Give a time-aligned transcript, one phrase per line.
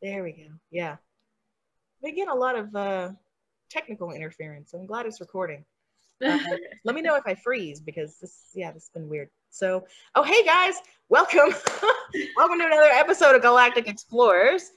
[0.00, 0.54] There we go.
[0.70, 0.96] Yeah.
[2.02, 3.10] We get a lot of uh,
[3.70, 4.72] technical interference.
[4.74, 5.64] I'm glad it's recording.
[6.24, 6.38] Uh,
[6.84, 9.28] let me know if I freeze because this, yeah, this has been weird.
[9.50, 10.74] So, oh, hey guys,
[11.08, 11.52] welcome.
[12.36, 14.70] welcome to another episode of Galactic Explorers,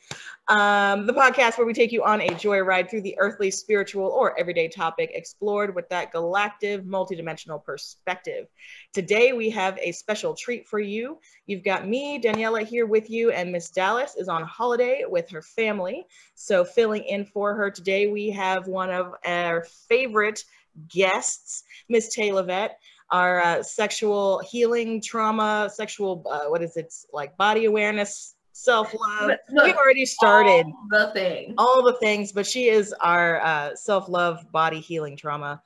[0.49, 4.37] um, the podcast where we take you on a joyride through the earthly, spiritual, or
[4.37, 8.47] everyday topic explored with that galactic, multidimensional perspective.
[8.91, 11.19] Today, we have a special treat for you.
[11.45, 15.41] You've got me, Daniela, here with you, and Miss Dallas is on holiday with her
[15.41, 16.05] family.
[16.35, 20.43] So, filling in for her today, we have one of our favorite
[20.89, 22.77] guests, Miss Taylor Vet
[23.11, 29.31] our uh, sexual healing, trauma, sexual, uh, what is it, like body awareness, self love.
[29.49, 34.07] We've already started all the things, all the things, but she is our uh, self
[34.07, 35.61] love, body healing, trauma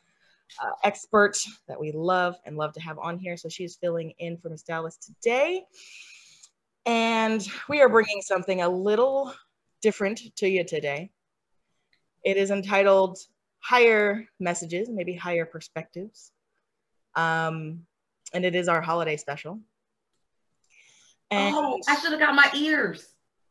[0.61, 3.37] uh, expert that we love and love to have on here.
[3.37, 5.65] So she's filling in for Miss Dallas today.
[6.85, 9.33] And we are bringing something a little
[9.81, 11.11] different to you today.
[12.23, 13.17] It is entitled
[13.59, 16.31] Higher Messages, maybe Higher Perspectives.
[17.15, 17.85] Um,
[18.33, 19.59] and it is our holiday special.
[21.31, 23.07] And oh, I should have got my ears.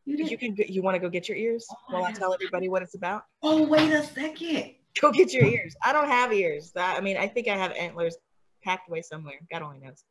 [0.06, 0.54] You, you can.
[0.68, 2.94] You want to go get your ears oh, while I, I tell everybody what it's
[2.94, 3.24] about?
[3.42, 4.74] Oh, wait a second.
[5.00, 5.74] Go get your ears.
[5.82, 6.72] I don't have ears.
[6.76, 8.16] I mean, I think I have antlers
[8.62, 9.40] packed away somewhere.
[9.50, 10.04] God only knows.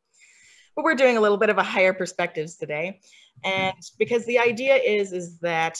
[0.75, 2.99] But we're doing a little bit of a higher perspectives today,
[3.43, 5.79] and because the idea is is that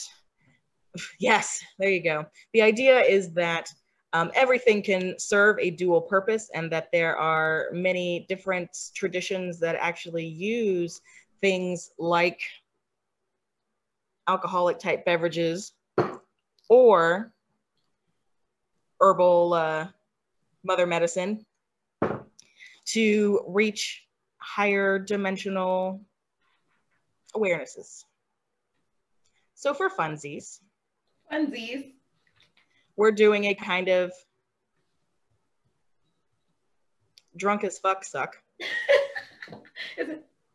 [1.19, 2.25] yes, there you go.
[2.53, 3.69] The idea is that
[4.13, 9.75] um, everything can serve a dual purpose and that there are many different traditions that
[9.79, 11.01] actually use
[11.41, 12.41] things like
[14.27, 15.73] alcoholic type beverages
[16.69, 17.33] or
[19.01, 19.87] herbal uh,
[20.63, 21.43] mother medicine
[22.85, 24.05] to reach
[24.37, 25.99] higher dimensional
[27.35, 28.05] awarenesses.
[29.55, 30.59] So for funsies,
[31.31, 31.93] funsies,
[32.95, 34.11] we're doing a kind of
[37.35, 38.37] drunk as fuck suck.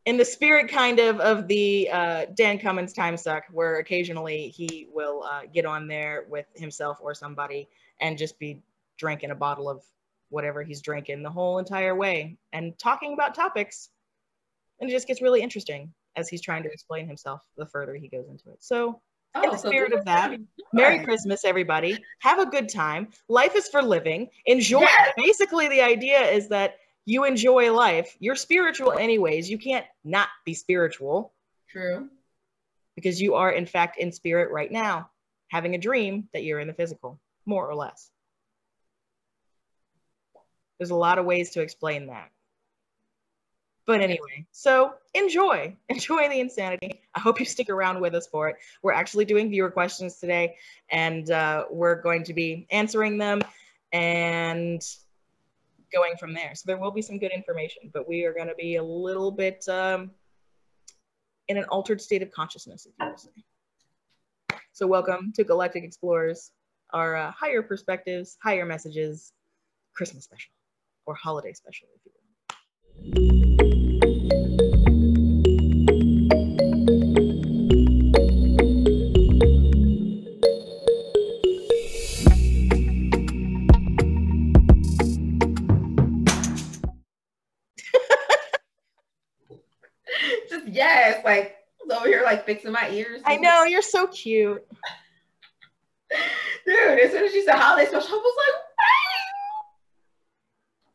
[0.09, 4.89] in the spirit kind of of the uh, Dan Cummins time suck, where occasionally he
[4.91, 7.69] will uh, get on there with himself or somebody
[8.01, 8.63] and just be
[8.97, 9.83] drinking a bottle of
[10.31, 13.91] whatever he's drinking the whole entire way and talking about topics.
[14.81, 18.09] And it just gets really interesting as he's trying to explain himself the further he
[18.09, 18.63] goes into it.
[18.65, 19.03] So
[19.35, 20.39] Oh, in the spirit of that,
[20.73, 21.99] Merry Christmas, everybody.
[22.21, 23.09] Have a good time.
[23.29, 24.29] Life is for living.
[24.47, 24.81] Enjoy.
[24.81, 25.13] Yes.
[25.17, 28.17] Basically, the idea is that you enjoy life.
[28.21, 29.51] You're spiritual, anyways.
[29.51, 31.33] You can't not be spiritual.
[31.69, 32.09] True.
[32.97, 35.11] Because you are, in fact, in spirit right now,
[35.49, 38.11] having a dream that you're in the physical, more or less.
[40.79, 42.31] There's a lot of ways to explain that.
[43.87, 46.98] But anyway, so enjoy, enjoy the insanity.
[47.15, 48.57] I hope you stick around with us for it.
[48.83, 50.57] We're actually doing viewer questions today,
[50.91, 53.41] and uh, we're going to be answering them
[53.93, 54.83] and
[55.93, 56.55] going from there.
[56.55, 59.31] So there will be some good information, but we are going to be a little
[59.31, 60.11] bit um,
[61.49, 63.31] in an altered state of consciousness, if you will say.
[64.73, 66.53] So welcome to Galactic Explorers,
[66.93, 69.33] our uh, higher perspectives, higher messages,
[69.95, 70.53] Christmas special,
[71.07, 73.48] or holiday special, if you will.
[92.49, 93.21] Fixing my ears.
[93.27, 94.65] I know you're so cute.
[96.67, 98.55] Dude, as soon as she said holiday special, I was like.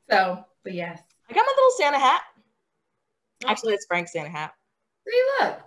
[0.09, 0.99] So, but yes.
[1.29, 2.23] I got my little Santa hat.
[3.45, 4.53] Actually, it's Frank's Santa hat.
[5.07, 5.59] See, look.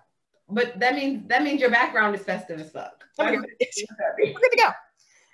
[0.49, 3.05] But that means that means your background is festive as fuck.
[3.19, 4.71] We're good to go.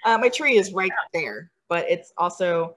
[0.04, 2.76] Uh, my tree is right there, but it's also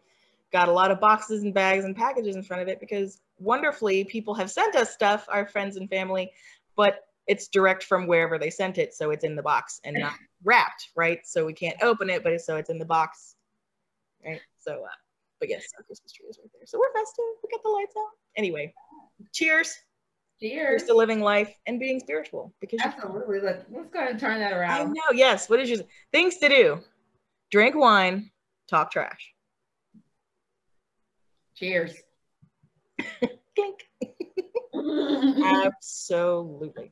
[0.51, 4.05] got a lot of boxes and bags and packages in front of it because wonderfully
[4.05, 6.31] people have sent us stuff, our friends and family,
[6.75, 10.13] but it's direct from wherever they sent it, so it's in the box and not
[10.43, 11.19] wrapped, right?
[11.25, 13.35] So we can't open it, but it's, so it's in the box,
[14.25, 14.39] right?
[14.59, 14.95] So, uh,
[15.39, 16.65] but yes, our Christmas tree is right there.
[16.65, 17.25] So we're festive.
[17.43, 18.11] We got the lights out.
[18.37, 18.73] Anyway,
[19.33, 19.75] cheers.
[20.41, 20.83] Cheers.
[20.83, 22.53] to living life and being spiritual.
[22.59, 23.39] Because absolutely.
[23.39, 24.81] Look, let's go ahead and turn that around.
[24.81, 25.13] I know.
[25.13, 25.49] Yes.
[25.49, 25.79] What is your
[26.11, 26.81] things to do?
[27.51, 28.31] Drink wine,
[28.67, 29.33] talk trash.
[31.55, 31.95] Cheers.
[35.45, 36.91] Absolutely.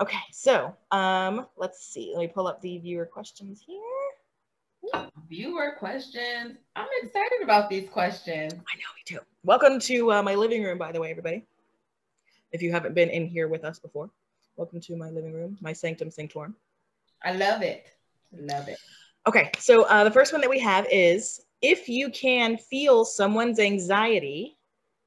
[0.00, 2.12] Okay, so um, let's see.
[2.14, 3.80] Let me pull up the viewer questions here.
[5.28, 6.56] Viewer questions.
[6.74, 8.52] I'm excited about these questions.
[8.52, 9.20] I know, me too.
[9.44, 11.44] Welcome to uh, my living room, by the way, everybody.
[12.50, 14.10] If you haven't been in here with us before,
[14.56, 16.56] welcome to my living room, my sanctum sanctorum.
[17.22, 17.86] I love it.
[18.36, 18.78] Love it.
[19.28, 23.60] Okay, so uh, the first one that we have is if you can feel someone's
[23.60, 24.58] anxiety,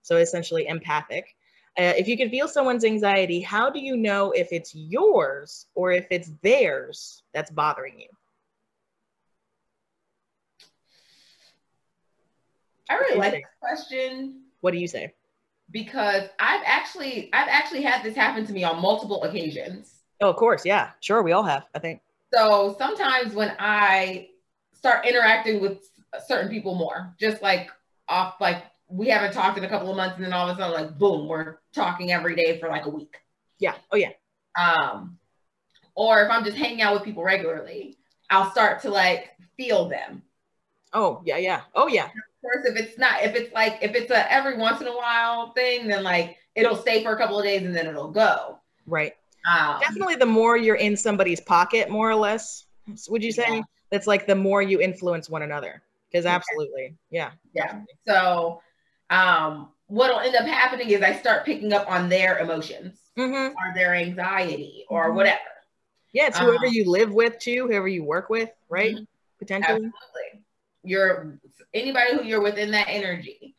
[0.01, 1.35] so essentially empathic,
[1.77, 5.91] uh, if you can feel someone's anxiety, how do you know if it's yours or
[5.91, 8.07] if it's theirs that's bothering you?
[12.89, 14.41] I really like this question.
[14.61, 15.13] What do you say?
[15.69, 20.01] Because I've actually I've actually had this happen to me on multiple occasions.
[20.21, 21.65] Oh, of course, yeah, sure, we all have.
[21.75, 22.01] I think.
[22.33, 24.29] So sometimes when I
[24.73, 25.89] start interacting with
[26.25, 27.69] certain people more, just like
[28.07, 30.59] off like we haven't talked in a couple of months, and then all of a
[30.61, 33.15] sudden, like boom, we're talking every day for like a week.
[33.59, 33.75] Yeah.
[33.91, 34.11] Oh yeah.
[34.59, 35.17] Um,
[35.95, 37.97] or if I'm just hanging out with people regularly,
[38.29, 40.23] I'll start to like feel them.
[40.93, 41.61] Oh yeah, yeah.
[41.75, 42.05] Oh yeah.
[42.05, 44.95] Of course, if it's not, if it's like if it's a every once in a
[44.95, 48.59] while thing, then like it'll stay for a couple of days and then it'll go.
[48.85, 49.13] Right.
[49.49, 52.65] Um, Definitely, the more you're in somebody's pocket, more or less.
[53.09, 53.61] Would you say Yeah.
[53.89, 55.81] that's like the more you influence one another?
[56.09, 57.31] Because absolutely, yeah.
[57.53, 57.81] Yeah.
[58.07, 58.61] So,
[59.09, 63.55] um, what'll end up happening is I start picking up on their emotions Mm-hmm.
[63.55, 65.15] or their anxiety or Mhm.
[65.15, 65.39] whatever.
[66.13, 68.95] Yeah, it's whoever Um, you live with too, whoever you work with, right?
[68.95, 69.07] Mhm.
[69.39, 69.73] Potentially.
[69.73, 70.43] Absolutely.
[70.83, 71.39] You're
[71.73, 73.55] anybody who you're within that energy.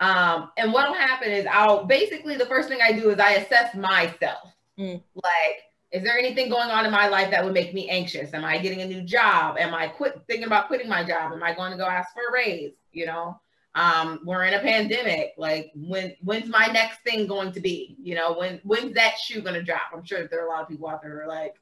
[0.00, 3.74] Um, and what'll happen is I'll basically the first thing I do is I assess
[3.74, 4.54] myself.
[4.78, 5.02] Mm.
[5.14, 8.32] Like, is there anything going on in my life that would make me anxious?
[8.34, 9.56] Am I getting a new job?
[9.58, 11.32] Am I quit thinking about quitting my job?
[11.32, 12.74] Am I going to go ask for a raise?
[12.92, 13.40] You know,
[13.78, 15.34] um, we're in a pandemic.
[15.36, 17.96] Like, when when's my next thing going to be?
[18.02, 19.82] You know, when when's that shoe going to drop?
[19.94, 21.54] I'm sure that there are a lot of people out there who are like,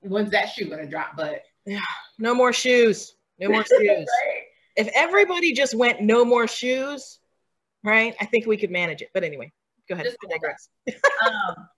[0.00, 1.16] when's that shoe going to drop?
[1.16, 1.80] But yeah,
[2.18, 3.14] No more shoes.
[3.38, 3.80] No more shoes.
[3.80, 4.42] right?
[4.76, 7.18] if everybody just went no more shoes,
[7.82, 8.14] right?
[8.20, 9.10] I think we could manage it.
[9.14, 9.50] But anyway,
[9.88, 10.06] go ahead.
[10.06, 10.68] Just- digress.
[11.26, 11.68] um,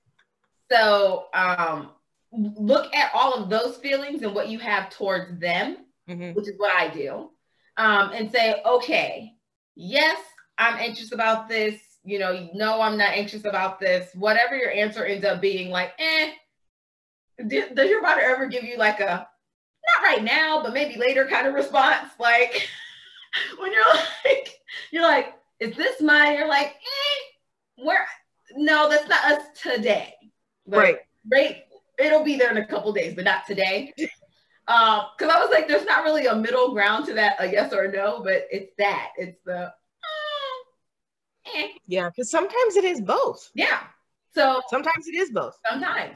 [0.70, 1.90] so um,
[2.32, 5.78] look at all of those feelings and what you have towards them,
[6.08, 6.34] Mhm.
[6.34, 7.30] which is what I do,
[7.76, 9.32] um, and say, okay,
[9.80, 10.20] yes,
[10.58, 11.80] I'm anxious about this.
[12.04, 14.10] You know, no, I'm not anxious about this.
[14.14, 16.32] Whatever your answer ends up being, like, eh.
[17.46, 19.26] d- Does your body ever give you like a
[19.98, 22.08] not right now, but maybe later kind of response?
[22.18, 22.68] Like
[23.58, 23.84] when you're
[24.24, 24.58] like,
[24.92, 26.36] you're like, is this mine?
[26.36, 28.06] You're like, eh, where?
[28.56, 30.14] No, that's not us today.
[30.66, 30.96] But Right.
[31.30, 31.64] Right.
[31.98, 33.92] It'll be there in a couple days, but not today.
[34.70, 37.72] Um, because I was like, there's not really a middle ground to that, a yes
[37.72, 39.08] or no, but it's that.
[39.16, 39.72] It's the
[41.56, 41.68] eh.
[41.86, 43.50] Yeah, because sometimes it is both.
[43.54, 43.80] yeah.
[44.32, 45.58] So Sometimes it is both.
[45.68, 46.14] sometimes.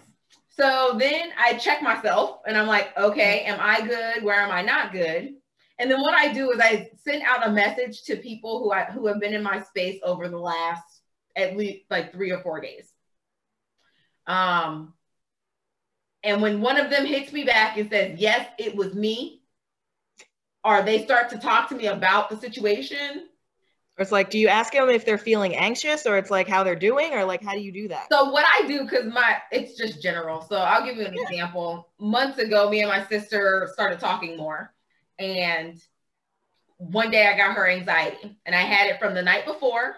[0.48, 4.22] So then I check myself and I'm like, okay, am I good?
[4.22, 5.34] Where am I not good?
[5.80, 8.84] And then what I do is I send out a message to people who I
[8.84, 10.84] who have been in my space over the last
[11.34, 12.88] at least like three or four days.
[14.28, 14.94] Um
[16.24, 19.42] and when one of them hits me back and says, yes, it was me,
[20.64, 23.28] or they start to talk to me about the situation,
[23.98, 26.64] Or it's like, do you ask them if they're feeling anxious or it's like how
[26.64, 28.06] they're doing or like how do you do that?
[28.10, 30.42] So what I do, because my it's just general.
[30.42, 31.90] So I'll give you an example.
[31.98, 34.74] Months ago, me and my sister started talking more,
[35.18, 35.80] and
[36.78, 39.96] one day I got her anxiety, and I had it from the night before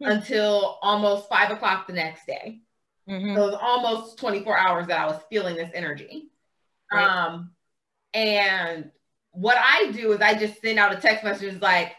[0.00, 0.10] Hmm.
[0.10, 2.60] until almost five o'clock the next day.
[3.08, 3.34] Mhm.
[3.34, 6.30] So it was almost 24 hours that I was feeling this energy.
[6.92, 7.04] Right.
[7.06, 7.54] Um,
[8.14, 8.90] and
[9.30, 11.94] what I do is I just send out a text message like,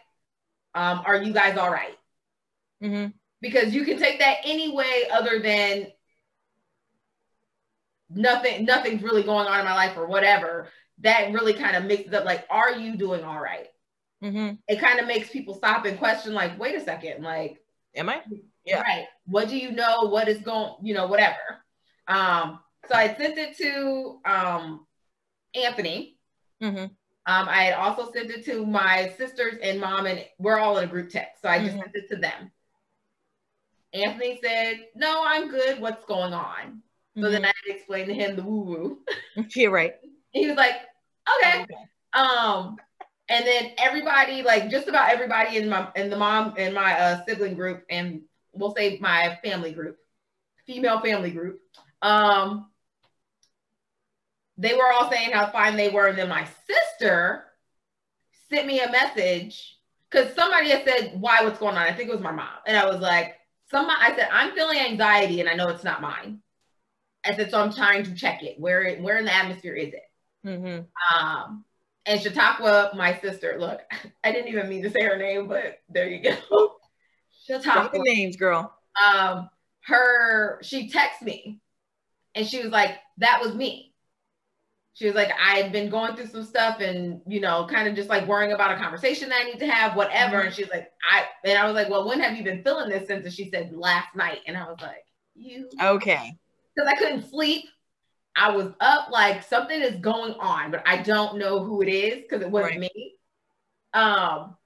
[0.76, 1.98] um, "Are you guys all right?"
[2.82, 3.14] Mhm.
[3.42, 5.92] because you can take that any way other than
[8.10, 10.68] nothing nothing's really going on in my life or whatever
[11.00, 13.70] that really kind of mixes up like are you doing all right
[14.22, 14.58] Mhm.
[14.68, 17.64] it kind of makes people stop and question like wait a second like
[17.96, 18.24] Am I?
[18.66, 18.82] Yeah.
[18.82, 21.64] right what do you know what is going you know whatever
[22.08, 24.86] um so i sent it to um
[25.56, 26.18] anthony
[26.62, 26.92] Mhm.
[27.26, 30.84] um, I had also sent it to my sisters and mom, and we're all in
[30.84, 31.42] a group text.
[31.42, 31.84] So I just Mhm.
[31.84, 32.52] sent it to them.
[33.94, 35.80] Anthony said, No, I'm good.
[35.80, 36.82] What's going on?
[37.20, 39.06] So then I had to explain to him the woo woo.
[39.56, 39.96] Yeah, right.
[40.32, 40.76] He was like,
[41.46, 41.66] Okay.
[42.14, 42.78] Um,
[43.30, 47.24] and then everybody, like just about everybody in my in the mom in my uh,
[47.26, 48.22] sibling group, and
[48.54, 49.98] we'll say my family group,
[50.66, 51.60] female family group,
[52.02, 52.70] um,
[54.58, 57.46] they were all saying how fine they were, and then my sister
[58.50, 59.78] sent me a message
[60.10, 61.44] because somebody had said, "Why?
[61.44, 63.38] What's going on?" I think it was my mom, and I was like,
[63.72, 66.42] "Some," I said, "I'm feeling anxiety, and I know it's not mine."
[67.26, 68.60] I said, "So I'm trying to check it.
[68.60, 70.04] Where where in the atmosphere is it?"
[70.46, 70.88] Mhm.
[71.14, 71.66] Um,
[72.06, 73.82] and Chautauqua, my sister, look,
[74.24, 76.79] I didn't even mean to say her name, but there you go.
[77.50, 78.00] Drop Chautauqua.
[78.00, 78.74] the names, girl.
[79.06, 79.50] Um,
[79.82, 81.60] her, she texted me
[82.36, 83.94] and she was like, that was me.
[85.00, 88.10] she was like, I've been going through some stuff and, you know, kind of just
[88.10, 90.38] like worrying about a conversation that I need to have, whatever.
[90.38, 90.48] Mm-hmm.
[90.48, 93.08] And she's like, I, and I was like, well, when have you been feeling this
[93.08, 93.24] since?
[93.24, 94.40] And she said, last night.
[94.46, 95.70] And I was like, you.
[95.82, 96.38] Okay.
[96.76, 97.64] Because I couldn't sleep.
[98.36, 102.22] I was up like something is going on, but I don't know who it is
[102.24, 102.80] because it wasn't right.
[102.82, 103.14] me.
[103.94, 104.58] Um,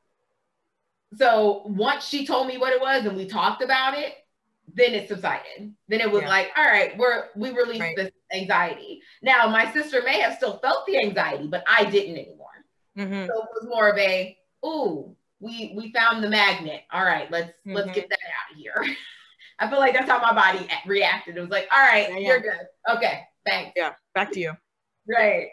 [1.17, 4.13] so once she told me what it was and we talked about it,
[4.73, 5.73] then it subsided.
[5.87, 6.29] Then it was yeah.
[6.29, 7.95] like, all right, we're we released right.
[7.95, 9.01] this anxiety.
[9.21, 12.47] Now my sister may have still felt the anxiety, but I didn't anymore.
[12.97, 13.27] Mm-hmm.
[13.27, 16.81] So it was more of a, ooh, we we found the magnet.
[16.91, 17.73] All right, let's mm-hmm.
[17.73, 18.95] let's get that out of here.
[19.59, 21.37] I feel like that's how my body reacted.
[21.37, 22.27] It was like, all right, yeah, yeah.
[22.27, 22.67] you're good.
[22.95, 23.73] Okay, thanks.
[23.75, 24.53] Yeah, back to you.
[25.07, 25.49] Right.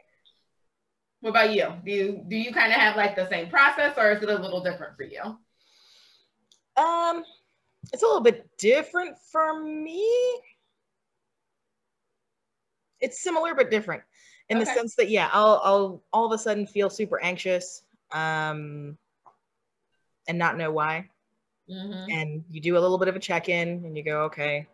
[1.21, 1.75] What about you?
[1.85, 4.39] Do you do you kind of have like the same process, or is it a
[4.39, 5.39] little different for you?
[6.77, 7.25] Um,
[7.93, 10.07] it's a little bit different for me.
[13.01, 14.03] It's similar but different
[14.51, 14.65] in okay.
[14.65, 18.99] the sense that yeah, I'll I'll all of a sudden feel super anxious um
[20.29, 21.09] and not know why.
[21.71, 22.11] Mm-hmm.
[22.11, 24.67] And you do a little bit of a check-in and you go, okay.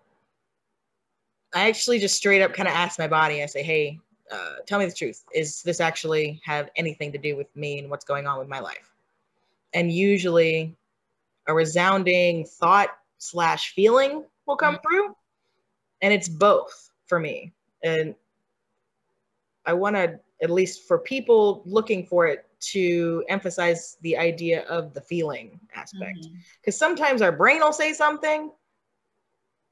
[1.54, 4.00] I actually just straight up kind of ask my body, I say, hey,
[4.30, 5.22] uh, tell me the truth.
[5.34, 8.60] Is this actually have anything to do with me and what's going on with my
[8.60, 8.92] life?
[9.72, 10.74] And usually
[11.46, 14.88] a resounding thought slash feeling will come mm-hmm.
[14.88, 15.16] through.
[16.02, 17.52] And it's both for me.
[17.82, 18.14] And
[19.64, 24.94] I want to, at least for people looking for it, to emphasize the idea of
[24.94, 26.18] the feeling aspect.
[26.20, 26.70] Because mm-hmm.
[26.70, 28.50] sometimes our brain will say something,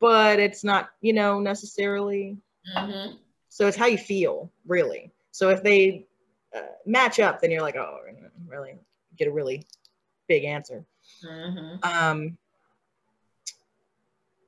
[0.01, 2.37] but it's not, you know, necessarily.
[2.77, 3.17] Mm-hmm.
[3.49, 5.13] So it's how you feel, really.
[5.31, 6.07] So if they
[6.55, 7.99] uh, match up, then you're like, oh,
[8.47, 8.75] really
[9.17, 9.67] get a really
[10.29, 10.85] big answer.
[11.25, 11.77] Mm-hmm.
[11.83, 12.39] Um,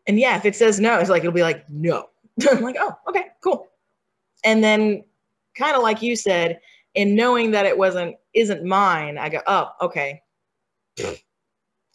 [0.07, 2.09] and yeah, if it says no, it's like it'll be like no.
[2.51, 3.69] I'm like, oh, okay, cool.
[4.45, 5.05] And then
[5.57, 6.61] kind of like you said,
[6.95, 10.23] in knowing that it wasn't isn't mine, I go, oh, okay.
[10.99, 11.17] and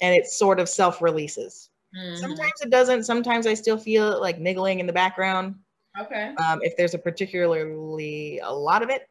[0.01, 1.69] it sort of self-releases.
[1.97, 2.17] Mm-hmm.
[2.17, 3.03] Sometimes it doesn't.
[3.03, 5.55] Sometimes I still feel it like niggling in the background.
[5.99, 6.33] Okay.
[6.35, 9.09] Um, if there's a particularly a lot of it,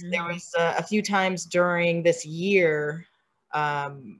[0.00, 0.10] mm-hmm.
[0.10, 3.06] there was uh, a few times during this year
[3.54, 4.18] um,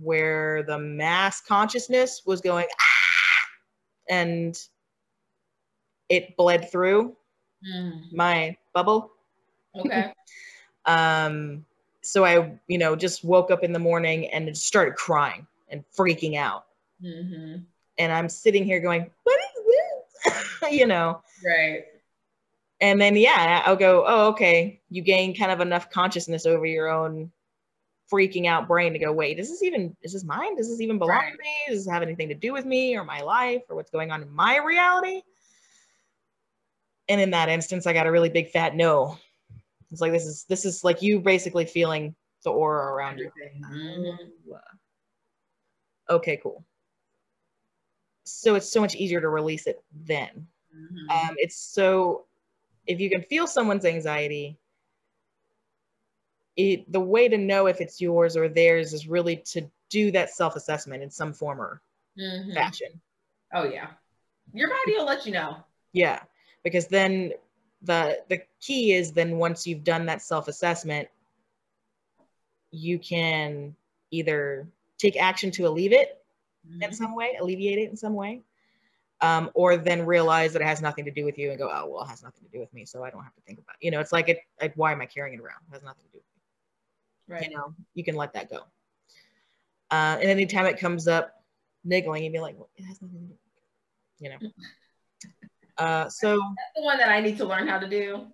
[0.00, 3.48] where the mass consciousness was going ah!
[4.08, 4.58] and
[6.08, 7.16] it bled through
[7.66, 8.12] mm.
[8.12, 9.12] my bubble.
[9.76, 10.12] Okay.
[10.86, 11.64] um
[12.02, 15.84] so I, you know, just woke up in the morning and just started crying and
[15.96, 16.66] freaking out.
[17.02, 17.58] Mm-hmm.
[17.98, 20.72] And I'm sitting here going, what is this?
[20.72, 21.22] you know?
[21.44, 21.84] Right.
[22.80, 24.80] And then, yeah, I'll go, oh, okay.
[24.90, 27.30] You gain kind of enough consciousness over your own
[28.12, 30.56] freaking out brain to go, wait, is this even, is this mine?
[30.56, 31.32] Does this even belong right.
[31.32, 31.54] to me?
[31.68, 34.20] Does this have anything to do with me or my life or what's going on
[34.20, 35.22] in my reality?
[37.08, 39.18] And in that instance, I got a really big fat no.
[39.90, 42.14] It's like, this is, this is like you basically feeling
[42.44, 43.30] the aura around you.
[43.64, 44.54] Mm-hmm.
[46.10, 46.64] Okay, cool.
[48.24, 50.46] So it's so much easier to release it then.
[50.74, 51.28] Mm-hmm.
[51.28, 52.26] Um, it's so,
[52.86, 54.58] if you can feel someone's anxiety,
[56.56, 60.30] it, the way to know if it's yours or theirs is really to do that
[60.30, 61.80] self-assessment in some form or
[62.18, 62.52] mm-hmm.
[62.52, 63.00] fashion.
[63.52, 63.88] Oh yeah.
[64.52, 65.56] Your body will let you know.
[65.92, 66.20] Yeah.
[66.64, 67.32] Because then
[67.82, 71.08] the the key is then once you've done that self-assessment,
[72.70, 73.74] you can
[74.10, 74.66] either
[74.98, 76.24] take action to alleviate it
[76.68, 76.82] mm-hmm.
[76.82, 78.42] in some way, alleviate it in some way.
[79.20, 81.86] Um, or then realize that it has nothing to do with you and go, oh
[81.86, 83.76] well, it has nothing to do with me, so I don't have to think about
[83.80, 83.84] it.
[83.84, 84.40] You know, it's like it.
[84.60, 85.58] Like, why am I carrying it around?
[85.68, 86.24] It has nothing to do with
[87.28, 87.48] Right.
[87.48, 88.60] You know, you can let that go.
[89.90, 91.32] Uh, and anytime it comes up
[91.84, 93.34] niggling, you'd be like, well, it has nothing to do.
[94.18, 94.50] You know.
[95.78, 98.26] Uh, so that's the one that I need to learn how to do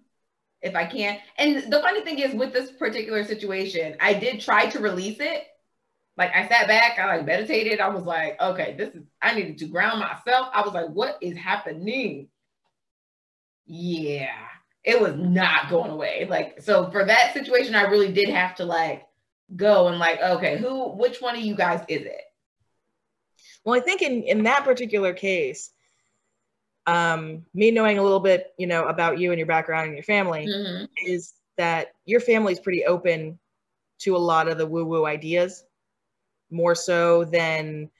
[0.61, 1.19] if I can.
[1.37, 5.45] And the funny thing is with this particular situation, I did try to release it.
[6.17, 7.81] Like I sat back, I like meditated.
[7.81, 10.49] I was like, okay, this is I needed to ground myself.
[10.53, 12.29] I was like, what is happening?
[13.67, 14.35] Yeah
[14.89, 16.27] it was not going away.
[16.31, 19.07] Like, so for that situation, I really did have to like
[19.55, 22.23] go and like, okay, who, which one of you guys is it?
[23.65, 25.71] Well, I think in, in that particular case,
[26.87, 30.05] um, me knowing a little bit, you know, about you and your background and your
[30.05, 30.87] family mm-hmm.
[31.05, 33.39] is that your family is pretty open
[33.99, 35.65] to a lot of the woo woo ideas,
[36.51, 37.91] more so than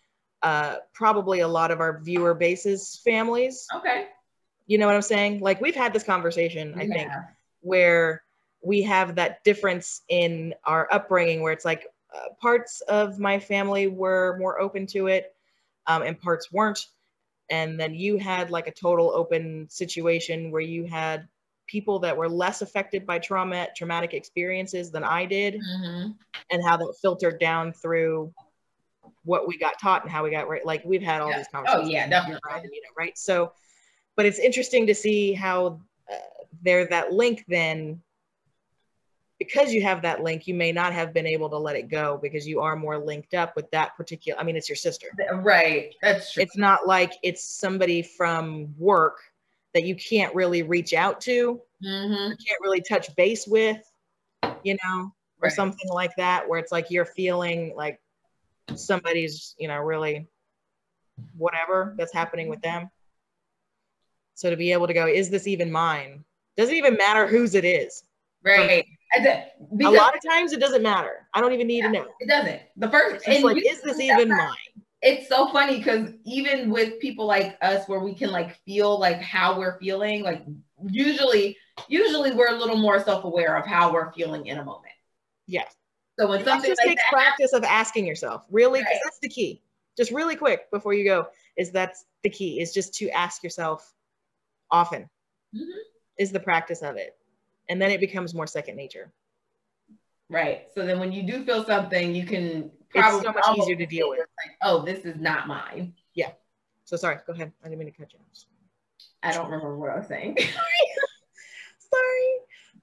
[0.43, 3.67] uh, probably a lot of our viewer bases families.
[3.77, 4.07] Okay.
[4.69, 5.41] You know what I'm saying?
[5.41, 6.95] Like we've had this conversation, I yeah.
[6.95, 7.13] think,
[7.63, 8.23] where
[8.63, 13.87] we have that difference in our upbringing where it's like uh, parts of my family
[13.87, 15.35] were more open to it
[15.87, 16.87] um, and parts weren't.
[17.51, 21.27] And then you had like a total open situation where you had
[21.67, 26.15] people that were less affected by trauma traumatic experiences than I did Mhm.
[26.51, 28.35] and how that filtered down through
[29.25, 31.39] what we got taught and how we got right like we've had all Yeah.
[31.39, 32.71] these Oh conversations yeah, definitely.
[32.73, 33.53] you know right so
[34.19, 35.81] but it's interesting to see how
[36.13, 36.17] uh,
[36.63, 38.03] there that link then
[39.39, 42.19] because you have that link you may not have been able to let it go
[42.21, 45.95] because you are more linked up with that particular i mean it's your sister Right.
[46.03, 46.43] That's true.
[46.43, 49.21] it's not like it's somebody from work
[49.73, 52.31] that you can't really reach out to Mhm.
[52.31, 53.81] can't really touch base with
[54.65, 55.53] you know or Right.
[55.53, 58.01] something like that where it's like you're feeling like
[58.75, 60.27] somebody's you know really
[61.37, 62.91] whatever that's happening with them
[64.39, 66.25] so to be able to go is this even mine?
[66.57, 68.05] Doesn't even matter whose it is.
[68.45, 68.87] Right.
[69.21, 69.43] Did-
[69.83, 71.27] a lot of times it doesn't matter.
[71.35, 72.07] I don't even need to know.
[72.21, 72.61] it doesn't.
[72.77, 74.55] The first it's and like is this even mine?
[75.03, 79.21] It's so funny because even with people like us where we can like feel like
[79.21, 80.45] how we're feeling like
[80.89, 81.57] usually
[81.89, 84.93] usually we're a little more self-aware of how we're feeling in a moment.
[85.49, 85.75] Yes
[86.19, 88.99] so when that something just like takes that practice of asking yourself really Right.
[89.05, 89.63] that's the key.
[89.97, 93.93] Just really quick before you go is that's the key is just to ask yourself
[94.71, 95.09] often
[95.55, 95.67] Mhm.
[96.19, 97.17] is the practice of it.
[97.69, 99.13] And then it becomes more second nature.
[100.31, 100.67] Right.
[100.75, 103.77] So then when you do feel something you can It's probably so much almost easier
[103.77, 104.19] to deal with.
[104.21, 105.95] like oh this is not mine.
[106.15, 106.33] Yeah.
[106.85, 107.19] so sorry.
[107.27, 107.53] Go ahead.
[107.63, 108.45] I didn't mean to cut you off.
[109.23, 110.37] I don't remember what i was saying.
[111.79, 112.33] Sorry.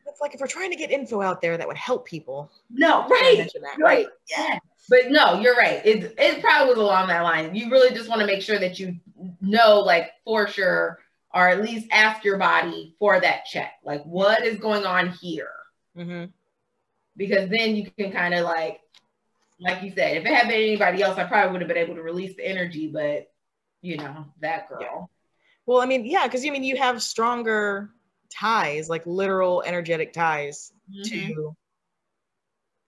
[0.07, 2.51] It's like if we're trying to get info out there that would help people.
[2.69, 3.37] No right.
[3.53, 3.79] that, right.
[3.79, 5.85] Right yeah but no you're right.
[5.85, 7.55] It, it probably was along that line.
[7.55, 8.95] You really just want to make sure that you
[9.41, 10.99] know like for sure
[11.35, 13.73] or at least ask your body for that check.
[13.83, 15.51] Like what is going on here?
[15.95, 16.25] Hmm
[17.17, 18.81] because then you can kind of like
[19.59, 21.95] like you said if it had been anybody else i probably would have been able
[21.95, 23.31] to release the energy but
[23.81, 25.09] you know that girl.
[25.65, 27.91] Well i mean yeah because you mean you have stronger
[28.29, 31.03] ties like literal energetic ties Mhm.
[31.05, 31.55] to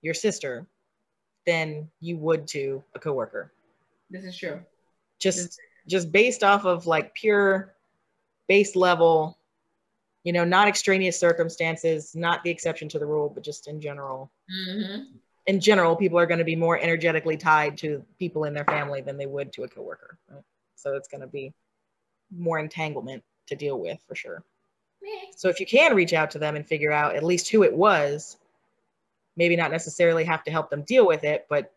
[0.01, 0.67] your sister
[1.45, 3.53] than you would to a coworker.
[4.09, 4.59] This is true.
[5.19, 5.57] Just
[5.87, 7.76] just based off of like pure
[8.47, 9.37] base level
[10.23, 14.31] you know not extraneous circumstances not the exception to the rule but just in general.
[14.49, 15.01] Hmm
[15.47, 18.99] in general people are going to be more energetically tied to people in their family
[19.01, 20.43] than they would to a coworker right?
[20.75, 21.53] so it's going to be
[22.37, 24.43] more entanglement to deal with for sure.
[25.37, 27.73] So if you can reach out to them and figure out at least who it
[27.73, 28.35] was
[29.37, 31.73] maybe not necessarily have to help them deal with it but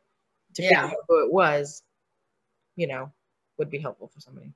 [0.54, 0.68] to Yeah.
[0.68, 1.84] figure out who it was
[2.74, 3.12] you know
[3.56, 4.52] would be helpful for somebody.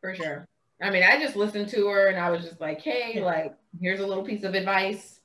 [0.00, 0.48] For sure
[0.82, 4.00] i mean i just listened to her and i was just like hey like here's
[4.00, 5.20] a little piece of advice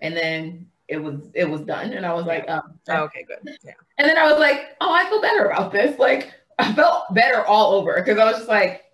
[0.00, 2.60] and then it was it was done and i was like oh,
[2.90, 5.98] oh, okay good yeah And then I was like, oh, I feel better about this.
[5.98, 8.84] Like I felt better all over because I was just like,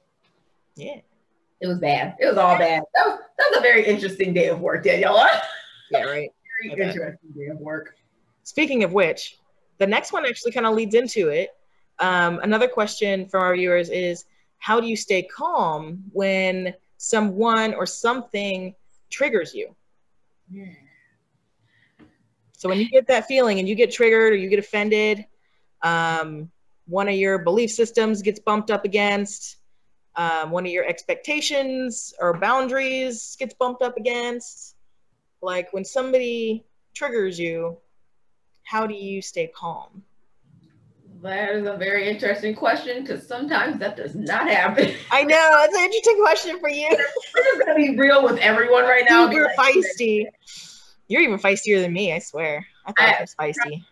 [0.77, 1.01] yeah
[1.61, 2.17] it was bad.
[2.19, 2.83] It was all bad.
[2.95, 5.29] That was that was a very interesting day of work, Daniela.
[5.91, 6.31] yeah right
[6.63, 6.95] very I bet.
[6.95, 7.97] interesting day of work.
[8.45, 9.39] Speaking of which,
[9.79, 11.51] the next one actually kind of leads into it.
[11.99, 14.25] Um, another question from our viewers is
[14.65, 18.75] how do you stay calm when someone or something
[19.11, 19.77] triggers you?
[22.57, 25.27] So when you get that feeling and you get triggered or you get offended,
[25.83, 26.51] um,
[26.87, 29.59] one of your belief systems gets bumped up against,
[30.17, 34.77] um, one of your expectations or boundaries gets bumped up against.
[35.43, 37.77] Like when somebody triggers you,
[38.63, 40.05] how do you stay calm?
[41.25, 44.95] That is a very interesting question because sometimes that does not happen.
[45.11, 46.87] I know it's an interesting question for you.
[46.91, 49.31] We're just gonna be real with everyone right now.
[49.31, 50.27] Super like, feisty.
[51.09, 52.67] You're even feistier than me, I swear.
[52.85, 53.83] I thought I, was feisty.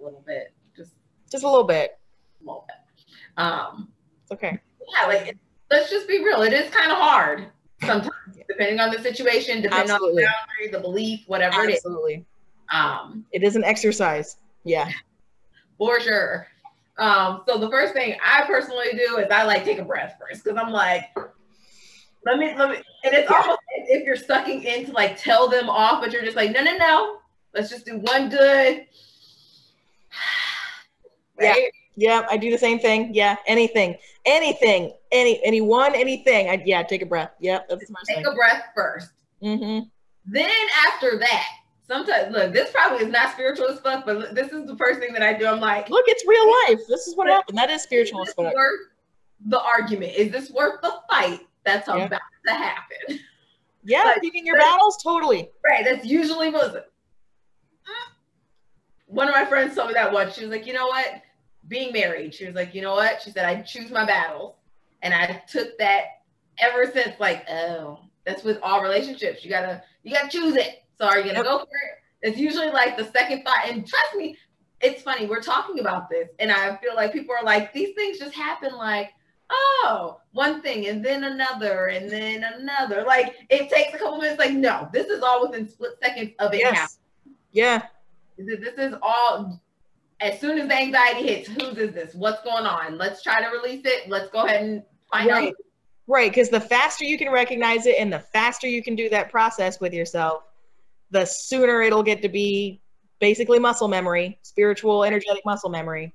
[0.00, 0.92] A little bit, just
[1.32, 1.98] Just a little bit.
[2.40, 3.42] a little bit.
[3.42, 3.88] Um,
[4.22, 4.60] It's okay.
[5.00, 5.38] yeah, like it-
[5.72, 6.42] let's just be real.
[6.42, 7.48] It is kind of hard
[7.84, 8.44] sometimes, Yeah.
[8.48, 10.24] depending on the situation, depending Absolutely.
[10.26, 11.76] on the boundary, the belief, whatever it is.
[11.78, 12.24] Absolutely.
[12.72, 14.36] Um, It is an exercise.
[14.62, 14.88] Yeah.
[15.76, 16.46] for sure.
[16.98, 20.42] Um, so the first thing I personally do is I like take a breath first
[20.44, 21.04] because I'm like,
[22.24, 23.36] let me let me and it's Yeah.
[23.40, 26.62] almost if you're sucking in to like tell them off, but you're just like, no,
[26.62, 27.18] no, no.
[27.54, 28.86] Let's just do one good.
[31.40, 31.50] Yeah.
[31.52, 31.70] Right?
[31.94, 33.14] Yeah, I do the same thing.
[33.14, 36.48] Yeah, anything, anything, any, anyone, anything.
[36.48, 37.30] I, yeah, take a breath.
[37.40, 38.26] Yeah, that's first Take thing.
[38.26, 39.10] a breath first.
[39.42, 39.86] Mm-hmm.
[40.26, 40.50] Then
[40.86, 41.46] after that,
[41.88, 45.12] sometimes look, this probably is not spiritual as fuck, but this is the first thing
[45.12, 45.46] that I do.
[45.46, 46.46] I'm like, Look, it's real
[46.76, 46.86] life.
[46.88, 47.58] This is what happened.
[47.58, 48.54] That is spiritual is as fuck.
[48.54, 48.80] worth
[49.46, 50.12] the argument?
[50.16, 52.04] Is this worth the fight that's Yeah.
[52.06, 53.20] about to happen?
[53.84, 55.50] Yeah, Like- picking your battles, totally.
[55.64, 55.84] Right.
[55.84, 56.90] That's usually what.
[57.84, 58.12] Hmm.
[59.06, 60.34] One of my friends told me that once.
[60.34, 61.22] She was like, you know what?
[61.68, 63.22] Being married, she was like, you know what?
[63.22, 64.54] She said, I choose my battles.
[65.02, 66.04] And I took that
[66.58, 69.42] ever since, like, oh, That's with all relationships.
[69.44, 70.82] You gotta you gotta choose it.
[71.00, 71.44] So are you gonna Yep.
[71.44, 71.98] go for it?
[72.28, 73.68] It's usually like the second thought.
[73.68, 74.36] And trust me,
[74.80, 75.26] it's funny.
[75.26, 78.74] We're talking about this, and I feel like people are like, these things just happen
[78.76, 79.10] like,
[79.50, 83.04] oh, one thing and then another and then another.
[83.06, 84.38] Like it takes a couple minutes.
[84.38, 86.88] Like, no, this is all within split seconds of it happening.
[87.52, 87.82] Yeah.
[88.36, 89.60] This this is all
[90.20, 92.14] as soon as the anxiety hits, whose is this?
[92.14, 92.98] What's going on?
[92.98, 94.08] Let's try to release it.
[94.08, 95.48] Let's go ahead and find Right.
[95.48, 95.54] out.
[96.08, 96.30] Right.
[96.30, 99.80] Because the faster you can recognize it and the faster you can do that process
[99.80, 100.42] with yourself,
[101.10, 102.80] the sooner it'll get to be
[103.20, 106.14] basically muscle memory, spiritual, energetic muscle memory.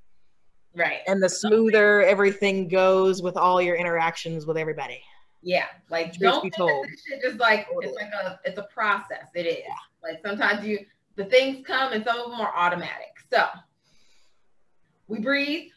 [0.75, 0.99] Right.
[1.07, 5.01] And the smoother everything goes with all your interactions with everybody.
[5.41, 5.65] Yeah.
[5.89, 6.85] Like Truth don't be told.
[6.87, 9.27] this shit just like it's like a it's a process.
[9.35, 9.63] It is.
[10.01, 13.17] Like sometimes you the things come and some of them are automatic.
[13.31, 13.45] So
[15.07, 15.69] we breathe.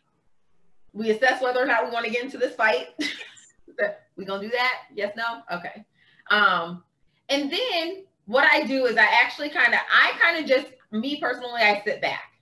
[0.93, 2.87] We assess whether or not we want to get into this fight.
[4.17, 4.85] we gonna do that?
[4.95, 5.43] Yes, no?
[5.53, 5.85] Okay.
[6.31, 6.83] Um,
[7.29, 11.21] and then what I do is I actually kind of I kind of just me
[11.21, 12.33] personally, I sit back.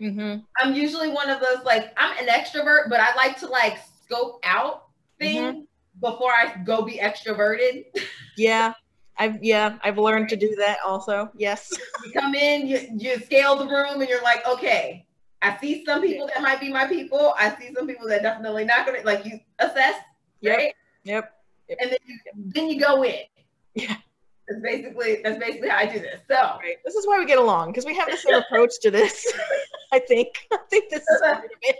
[0.00, 0.40] Mm-hmm.
[0.60, 4.40] I'm usually one of those like I'm an extrovert, but I like to like scope
[4.44, 4.84] out
[5.18, 5.66] things
[6.00, 7.84] before I go be extroverted.
[8.36, 8.74] Yeah.
[9.20, 11.28] I've yeah, I've learned to do that also.
[11.36, 11.72] Yes.
[12.04, 15.04] you come in, you you scale the room, and you're like, okay,
[15.42, 17.34] I see some people that might be my people.
[17.36, 19.96] I see some people that definitely not gonna like you assess,
[20.40, 20.56] Yep.
[20.56, 20.74] right?
[21.02, 21.32] Yep.
[21.80, 23.22] And then you then you go in.
[23.74, 23.96] Yeah.
[24.48, 26.20] That's basically that's basically how I do this.
[26.28, 26.76] So Right.
[26.84, 29.30] This is why we get along because we have the same approach to this.
[29.92, 30.46] I think.
[30.52, 31.22] I think this is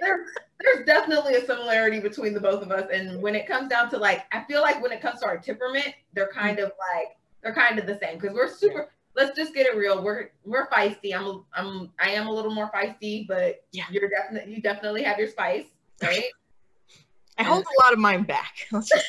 [0.01, 0.27] there,
[0.61, 2.89] there's definitely a similarity between the both of us.
[2.93, 5.39] And when it comes down to like, I feel like when it comes to our
[5.39, 6.67] temperament, they're kind mm-hmm.
[6.67, 8.91] of like they're kind of the same because we're super.
[9.15, 10.03] Let's just get it real.
[10.03, 11.15] We're we're feisty.
[11.15, 13.85] I'm I'm I am a little more feisty, but Yeah.
[13.91, 15.67] you're definitely you definitely have your spice,
[16.03, 16.25] right?
[17.37, 18.67] I hold a lot of mine back.
[18.73, 19.07] Let's just-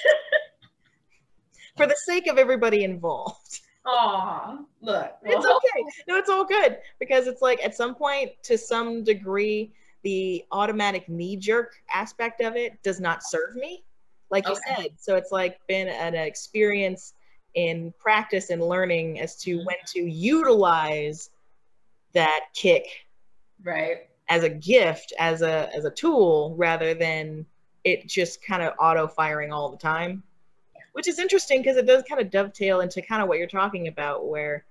[1.79, 3.61] For the sake of everybody involved.
[3.85, 5.83] Aw, look, It's okay.
[6.07, 11.09] No, it's all good because it's like at some point, to some degree, the automatic
[11.09, 13.83] knee jerk aspect of it does not serve me,
[14.29, 14.89] like you said.
[14.97, 17.13] So it's like been an experience
[17.55, 19.65] in practice and learning as to mm-hmm.
[19.65, 21.29] when to utilize
[22.13, 22.85] that kick
[23.63, 24.07] Right.
[24.29, 27.45] as a gift, as a as a tool, rather than
[27.83, 30.23] it just kind of auto firing all the time.
[30.93, 33.87] Which is interesting because it does kind of dovetail into kind of what you're talking
[33.87, 34.65] about, where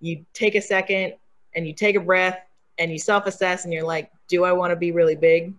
[0.00, 1.14] you take a second
[1.54, 2.38] and you take a breath
[2.78, 5.54] and you self assess and you're like, do I want to be really big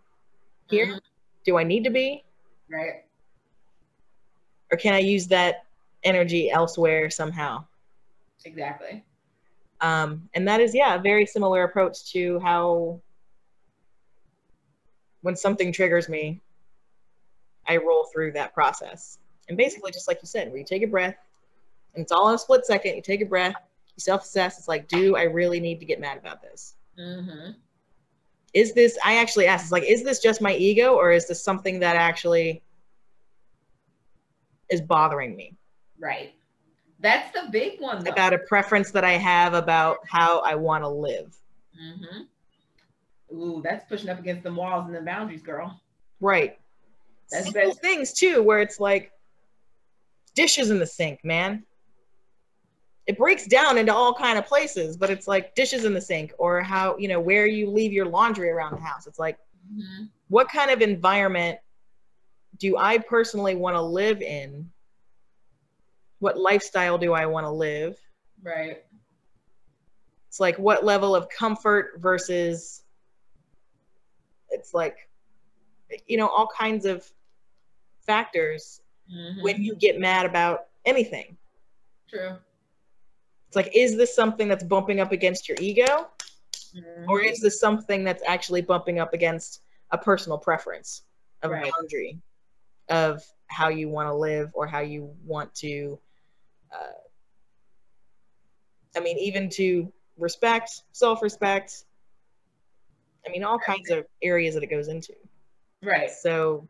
[0.70, 0.88] here?
[0.88, 1.02] Mhm.
[1.46, 2.24] Do I need to be?
[2.70, 3.04] Right.
[4.72, 5.66] Or can I use that
[6.04, 7.66] energy elsewhere somehow?
[8.46, 9.04] Exactly.
[9.82, 13.02] Um, and that is, yeah, a very similar approach to how
[15.22, 16.40] when something triggers me,
[17.68, 19.20] I roll through that process.
[19.52, 21.16] And basically, just like you said, where you take a breath,
[21.94, 23.54] and it's all in a split second, you take a breath,
[23.96, 24.58] you self assess.
[24.58, 26.76] It's like, do I really need to get mad about this?
[26.98, 27.52] Mm-hmm.
[28.54, 31.44] Is this, I actually asked, it's like, is this just my ego, or is this
[31.44, 32.64] something that actually
[34.70, 35.58] is bothering me
[36.00, 36.34] Right.
[37.02, 38.04] That's the big one.
[38.04, 38.12] Though.
[38.12, 41.38] about a preference that I have about how I want to live?
[41.78, 43.36] Mm-hmm.
[43.36, 45.80] Ooh, that's pushing up against the walls and the boundaries, girl.
[46.22, 46.58] Right.
[47.32, 47.82] That's Simple best.
[47.82, 49.12] things too, where it's like
[50.36, 51.64] dishes in the sink, man.
[53.08, 56.34] It breaks down into all kind of places, but it's like dishes in the sink,
[56.38, 59.08] or how you know where you leave your laundry around the house.
[59.08, 59.38] It's like,
[59.74, 60.10] Mhm.
[60.30, 61.60] what kind of environment
[62.58, 64.72] do I personally want to live in?
[66.20, 68.00] What lifestyle do I want to live?
[68.44, 68.84] Right.
[70.28, 72.84] It's like what level of comfort versus
[74.50, 75.10] it's like
[76.08, 77.10] you know all kinds of
[78.06, 79.42] factors Mhm.
[79.42, 81.38] when you get mad about anything.
[82.08, 82.38] True.
[83.48, 86.10] It's like, is this something that's bumping up against your ego,
[86.74, 87.08] Mhm.
[87.10, 91.04] or is this something that's actually bumping up against a personal preference,
[91.42, 91.70] a Right.
[91.72, 92.22] boundary
[92.88, 96.00] of how you want to live or how you want to?
[96.72, 96.94] Uh,
[98.96, 101.86] I mean, even to respect, self-respect.
[103.26, 105.16] I mean, all kinds of areas that it goes into.
[105.84, 106.10] right.
[106.12, 106.68] So,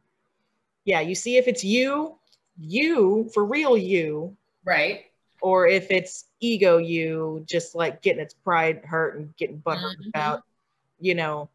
[0.86, 2.18] yeah, you see if it's you,
[2.62, 5.06] you for real, you, Right.
[5.42, 10.08] or if it's ego you just like getting its pride hurt and getting butthurt Mhm.
[10.10, 10.44] about
[11.00, 11.50] you know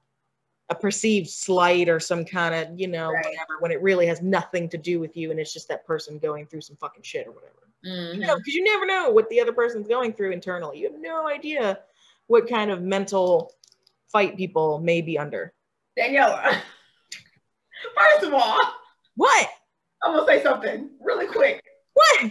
[0.68, 3.24] a perceived slight or some kind of you know Right.
[3.24, 6.18] whatever when it really has nothing to do with you and it's just that person
[6.18, 8.14] going through some fucking shit or whatever Mhm.
[8.14, 11.00] you know because you never know what the other person's going through internally you have
[11.00, 11.80] no idea
[12.26, 13.52] what kind of mental
[14.08, 15.52] fight people may be under
[15.96, 16.60] Daniela.
[17.96, 18.58] First of all,
[19.16, 19.48] what
[20.06, 21.60] I'm gonna say something really quick.
[21.94, 22.30] what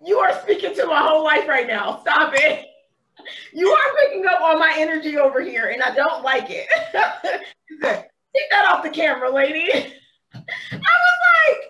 [0.00, 1.98] You are speaking to my whole life right now.
[2.02, 2.66] Stop it.
[3.52, 6.68] You are picking up all my energy over here, and I don't like it.
[7.82, 9.72] Take that off the camera, lady.
[10.34, 11.18] I was
[11.50, 11.62] like,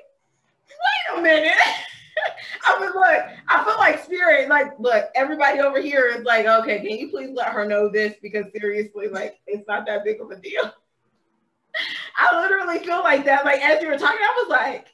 [0.69, 1.57] wait a minute.
[2.67, 6.79] I was like, I feel like spirit, like, look, everybody over here is like, okay,
[6.81, 8.15] can you please let her know this?
[8.21, 10.71] Because seriously, like, it's not that big of a deal.
[12.17, 13.45] I literally feel like that.
[13.45, 14.89] Like, as you were talking, I was like,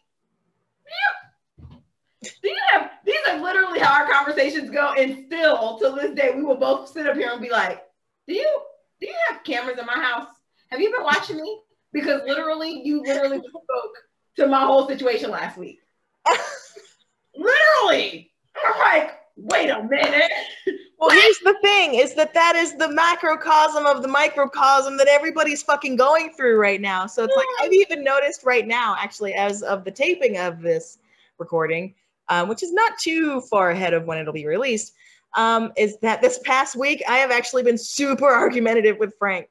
[2.43, 6.43] you have these are literally how our conversations go, and still till this day, we
[6.43, 7.83] will both sit up here and be like,
[8.27, 8.61] Do you
[9.01, 10.29] do you have cameras in my house?
[10.71, 11.61] Have you been watching me?
[11.93, 13.95] Because literally, you literally spoke
[14.37, 15.81] to my whole situation last week.
[17.37, 18.33] literally.
[18.65, 20.33] I'm like, wait a minute.
[21.03, 25.61] Well, here's the thing is that that is the macrocosm of the microcosm that everybody's
[25.61, 27.09] fucking going through right now.
[27.09, 30.99] So it's like, I've even noticed right now, actually, as of the taping of this
[31.38, 31.97] recording,
[32.29, 34.92] um, which is not too far ahead of when it'll be released,
[35.37, 39.49] um, is that this past week I have actually been super argumentative with Frank.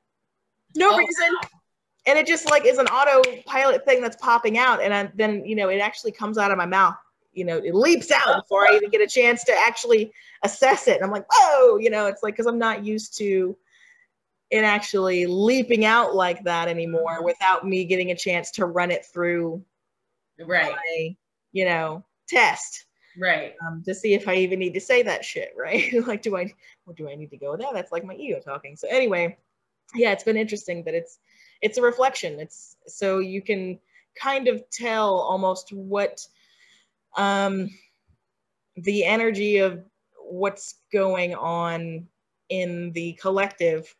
[0.77, 1.33] No oh, reason.
[1.33, 1.49] Wow.
[2.07, 4.81] And it just like is an autopilot thing that's popping out.
[4.81, 6.95] And I, then, you know, it actually comes out of my mouth
[7.33, 10.11] you know, it leaps out before I even get a chance to actually
[10.43, 10.97] assess it.
[10.97, 13.55] And I'm like, whoa, you know, it's like, cause I'm not used to
[14.49, 19.05] it actually leaping out like that anymore without me getting a chance to run it
[19.05, 19.63] through
[20.45, 20.73] right.
[20.73, 21.15] my,
[21.53, 22.85] you know test
[23.17, 23.53] right.
[23.65, 25.93] um, to see if i even need to say that shit right?
[26.05, 26.51] Like do i
[26.85, 27.69] well, do i need to go there?
[27.73, 28.75] that's like my ego talking.
[28.75, 29.37] So anyway
[29.95, 31.19] yeah it's been interesting but it's
[31.61, 32.39] it's a reflection.
[32.39, 33.79] It's so you can
[34.15, 36.25] kind of tell almost what
[37.17, 37.69] um,
[38.75, 39.83] the energy of
[40.17, 42.07] what's going on
[42.49, 43.95] in the collective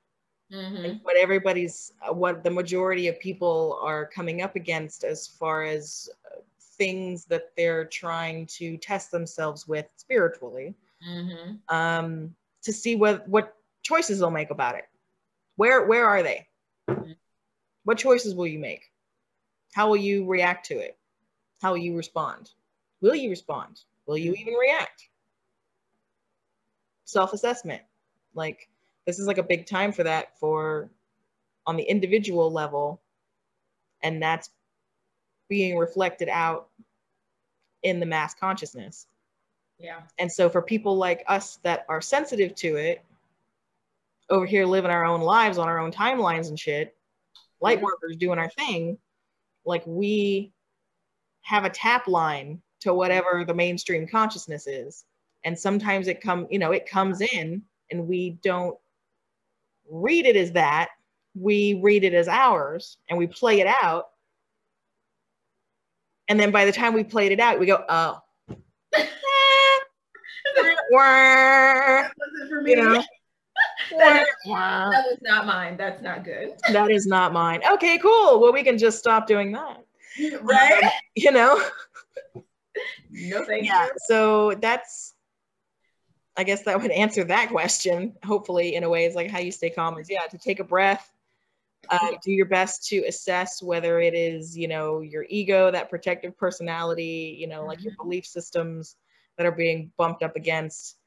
[0.51, 0.97] mm-hmm.
[1.03, 6.39] what everybody's what the majority of people are coming up against as far as uh,
[6.77, 10.75] things that they're trying to test themselves with spiritually
[11.07, 11.75] mm-hmm.
[11.75, 14.85] um, to see what what choices they'll make about it
[15.55, 16.47] where where are they
[16.89, 17.11] mm-hmm.
[17.83, 18.91] what choices will you make
[19.73, 20.97] how will you react to it
[21.61, 22.51] how will you respond
[23.01, 23.81] Will you respond?
[24.05, 24.41] Will you mm-hmm.
[24.41, 25.09] even react?
[27.05, 27.81] Self assessment.
[28.33, 28.69] Like,
[29.05, 30.89] this is like a big time for that for
[31.65, 33.01] on the individual level.
[34.03, 34.49] And that's
[35.49, 36.69] being reflected out
[37.83, 39.07] in the mass consciousness.
[39.77, 40.01] Yeah.
[40.19, 43.03] And so for people like us that are sensitive to it,
[44.29, 46.95] over here living our own lives on our own timelines and shit,
[47.59, 47.85] light mm-hmm.
[47.85, 48.97] workers doing our thing,
[49.65, 50.53] like we
[51.41, 55.05] have a tap line to whatever the mainstream consciousness is.
[55.43, 58.77] And sometimes it come you know it comes in and we don't
[59.89, 60.89] read it as that.
[61.33, 64.09] We read it as ours and we play it out.
[66.27, 68.19] And then by the time we played it out we go oh.
[72.65, 73.03] You know?
[73.91, 75.75] That, that was not mine.
[75.77, 76.53] That's not good.
[76.71, 77.61] That is not mine.
[77.73, 78.39] Okay cool.
[78.39, 79.83] Well we can just stop doing that.
[80.41, 80.83] Right?
[80.83, 81.61] Um, you know
[83.09, 83.91] no thank yeah, you.
[84.07, 85.13] So that's
[86.37, 89.51] I guess that would answer that question, hopefully, in a way, is like how you
[89.51, 91.11] stay calm is yeah, to take a breath,
[91.89, 96.37] uh, do your best to assess whether it is, you know, your ego, that protective
[96.37, 98.03] personality, you know, like your mm-hmm.
[98.03, 98.95] belief systems
[99.37, 100.97] that are being bumped up against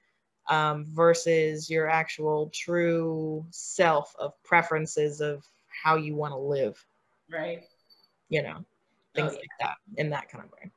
[0.51, 5.49] um, versus your actual true self of preferences of
[5.83, 6.85] how you want to live.
[7.33, 7.63] Right.
[8.29, 8.65] You know,
[9.15, 9.39] things oh, yeah.
[9.39, 10.71] like that in that kind of way.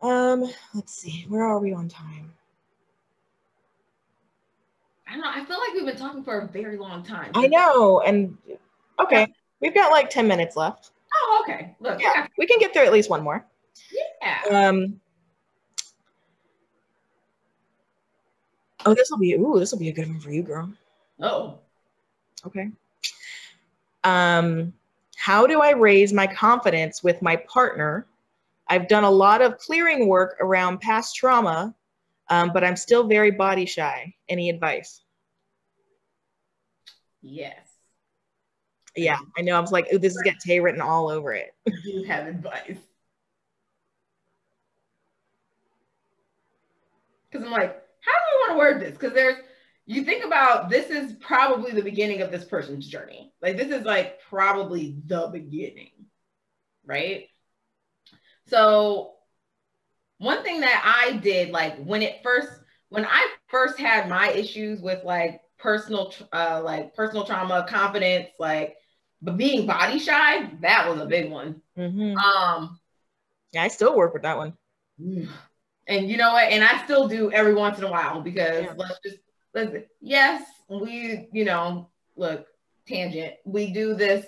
[0.00, 2.32] Um, let's see, where are we on time?
[5.08, 5.30] I don't know.
[5.30, 7.30] I feel like we've been talking for a very long time.
[7.34, 8.00] I know.
[8.00, 8.36] And
[9.00, 9.26] okay,
[9.60, 10.90] we've got like 10 minutes left.
[11.14, 11.74] Oh, okay.
[11.80, 13.44] Look, yeah, we can get through at least one more.
[14.20, 14.68] Yeah.
[14.68, 15.00] Um,
[18.84, 20.70] oh, this will be, ooh, this will be a good one for you, girl.
[21.20, 21.58] Oh.
[22.46, 22.70] Okay.
[24.04, 24.74] Um,
[25.16, 28.06] how do I raise my confidence with my partner
[28.68, 31.74] I've done a lot of clearing work around past trauma,
[32.28, 34.14] um, but I'm still very body shy.
[34.28, 35.02] Any advice?
[37.22, 37.58] Yes.
[38.96, 39.56] Yeah, I know.
[39.56, 41.54] I was like, oh, this has got Tay written all over it.
[41.84, 42.78] you have advice.
[47.30, 48.92] Because I'm like, how do I want to word this?
[48.98, 49.36] Because there's,
[49.86, 53.32] you think about this is probably the beginning of this person's journey.
[53.40, 55.92] Like, this is like probably the beginning,
[56.84, 57.28] right?
[58.48, 59.12] So
[60.18, 62.50] one thing that I did, like when it first,
[62.88, 68.76] when I first had my issues with like personal, uh, like personal trauma, confidence, like,
[69.20, 71.60] but being body shy, that was a big one.
[71.76, 72.16] Mm-hmm.
[72.16, 72.78] Um,
[73.52, 74.54] yeah, I still work with that one.
[75.90, 76.52] And you know what?
[76.52, 78.74] And I still do every once in a while because Yeah.
[78.76, 79.20] let's just
[79.54, 79.84] listen.
[80.02, 82.46] Yes, we, you know, look,
[82.86, 83.36] tangent.
[83.46, 84.26] We do this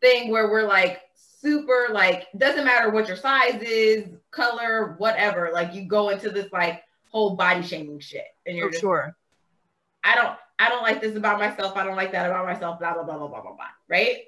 [0.00, 1.02] thing where we're like
[1.40, 5.50] super like doesn't matter what your size is, color, whatever.
[5.52, 9.16] Like you go into this like whole body shaming shit, and you're just sure.
[10.04, 11.76] I don't I don't like this about myself.
[11.76, 12.78] I don't like that about myself.
[12.78, 13.66] Blah blah blah blah blah blah blah.
[13.88, 14.18] Right?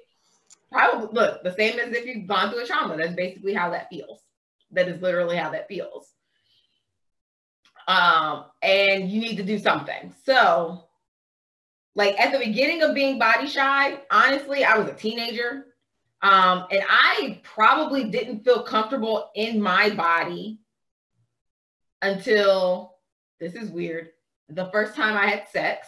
[0.71, 2.95] Probably look the same as if you've gone through a trauma.
[2.95, 4.21] That's basically how that feels.
[4.71, 6.13] That is literally how that feels.
[7.87, 10.13] Um, and you need to do something.
[10.25, 10.85] So,
[11.95, 15.65] like at the beginning of being body shy, honestly, I was a teenager.
[16.21, 20.59] Um, and I probably didn't feel comfortable in my body
[22.01, 22.95] until
[23.39, 24.09] this is weird.
[24.49, 25.87] The first time I had sex,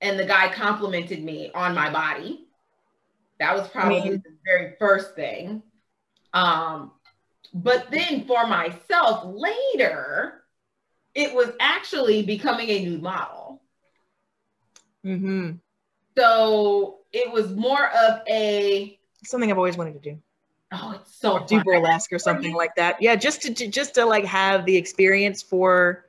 [0.00, 2.46] and the guy complimented me on my body.
[3.40, 5.62] That was probably the very first thing.
[6.32, 6.92] Um,
[7.52, 10.44] but then for myself later,
[11.14, 13.62] it was actually becoming a new model.
[15.02, 15.52] hmm
[16.18, 20.18] So it was more of a Something I've always wanted to do.
[20.72, 23.00] oh, it's so do burlesque or something like that.
[23.00, 26.06] Yeah, just to to- just to like have the experience for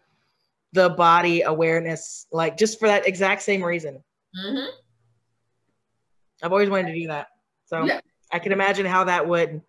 [0.74, 4.04] the body awareness, like just for that exact same reason.
[4.36, 4.68] Mhm.
[6.44, 7.30] I've always wanted to do that.
[7.66, 8.00] So Yeah.
[8.32, 9.62] I can imagine how that would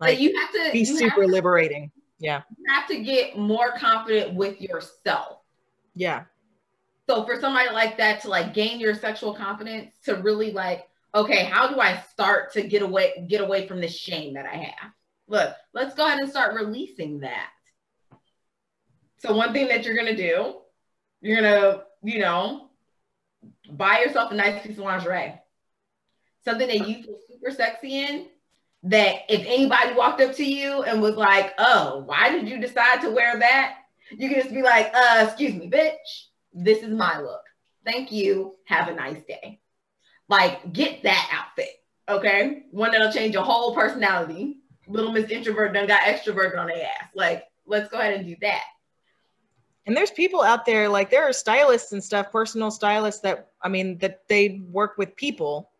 [0.00, 1.90] Like like you have to be super have, liberating.
[2.18, 2.42] Yeah.
[2.56, 5.40] you have to get more confident with yourself.
[5.94, 6.24] Yeah.
[7.08, 11.44] So for somebody like that to like gain your sexual confidence to really like, okay,
[11.44, 14.92] how do I start to get away get away from this shame that I have?
[15.28, 17.50] Look, let's go ahead and start releasing that.
[19.18, 20.56] So one thing that you're gonna do,
[21.20, 22.70] you're gonna, you know,
[23.70, 25.34] buy yourself a nice piece of lingerie.
[26.44, 28.26] Something that you feel super sexy in.
[28.86, 33.00] That if anybody walked up to you and was like, oh, why did you decide
[33.00, 33.78] to wear that?
[34.10, 37.42] You can just be like, uh, excuse me, bitch this is my look.
[37.84, 38.54] Thank you.
[38.66, 39.60] Have a nice day.
[40.28, 42.62] Like, get that outfit, okay?
[42.70, 44.58] One that'll change your whole personality.
[44.86, 47.08] Little Miss Introvert done got extroverted on their ass.
[47.14, 48.62] Like, let's go ahead and do that.
[49.86, 53.68] And there's people out there like there are stylists and stuff, personal stylists that I
[53.68, 55.70] mean that they work with people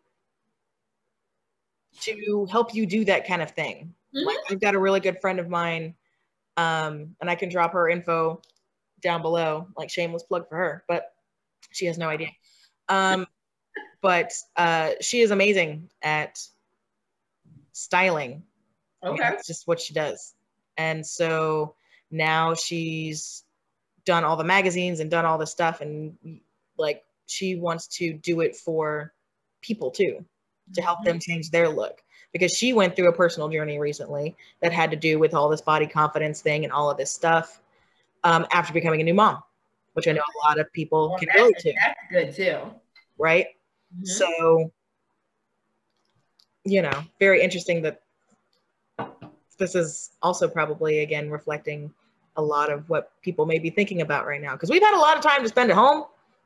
[2.01, 3.95] to help you do that kind of thing.
[4.13, 4.25] Mhm.
[4.25, 5.95] Like I've got a really good friend of mine,
[6.55, 8.41] um, and I can drop her info
[9.05, 11.13] down below, like shameless plug for her, but
[11.71, 12.29] she has no idea.
[12.89, 13.27] Um,
[14.01, 16.39] but uh, she is amazing at
[17.71, 18.43] styling.
[19.03, 19.17] Okay.
[19.21, 20.33] That's just what she does.
[20.77, 21.75] And so
[22.09, 23.43] now she's
[24.05, 26.17] done all the magazines and done all the stuff and
[26.77, 29.13] like she wants to do it for
[29.61, 30.23] people too
[30.73, 34.71] to help them change their look because she went through a personal journey recently that
[34.71, 37.61] had to do with all this body confidence thing and all of this stuff
[38.25, 39.41] um, after becoming a new mom
[39.93, 42.57] which i know a lot of people Well, can relate to that's good too.
[43.17, 43.47] right
[43.97, 44.05] Mhm.
[44.07, 44.71] so,
[46.65, 48.01] you know, very interesting that
[49.57, 51.93] this is also probably again reflecting
[52.35, 54.99] a lot of what people may be thinking about right now because we've had a
[54.99, 56.05] lot of time to spend at home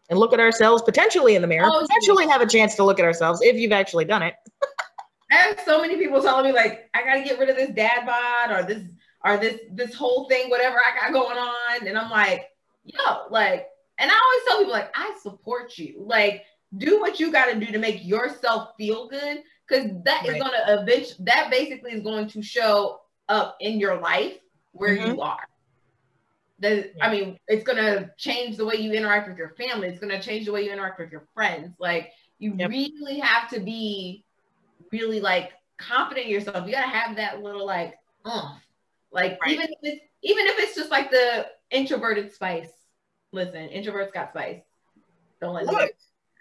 [0.10, 3.00] and look at ourselves potentially in the mirror, Oh, potentially have a chance to look
[3.00, 4.36] at ourselves if you've actually done it.
[5.32, 8.06] I have so many people telling me like, I gotta get rid of this dad
[8.06, 8.84] bod or this
[9.24, 12.50] or this this whole thing, whatever I got going on, and I'm like,
[12.86, 16.04] yo, like, and I always tell people like, I support you.
[16.06, 16.44] Like,
[16.78, 20.42] do what you got to do to make yourself feel good, because that is Right.
[20.42, 24.38] gonna eventually that basically is going to show up in your life
[24.72, 25.06] where Mhm.
[25.08, 25.46] you are.
[26.60, 29.88] The, I mean, it's gonna change the way you interact with your family.
[29.88, 31.74] It's gonna change the way you interact with your friends.
[31.80, 32.70] Like, you Yep.
[32.70, 34.26] really have to be
[34.92, 36.66] really like confident in yourself.
[36.66, 38.56] You gotta have that little like, uh,
[39.12, 39.52] like Right.
[39.54, 42.70] even if it's even if it's just like the introverted spice.
[43.32, 44.62] Listen, introverts got spice.
[45.40, 45.92] Don't let Look,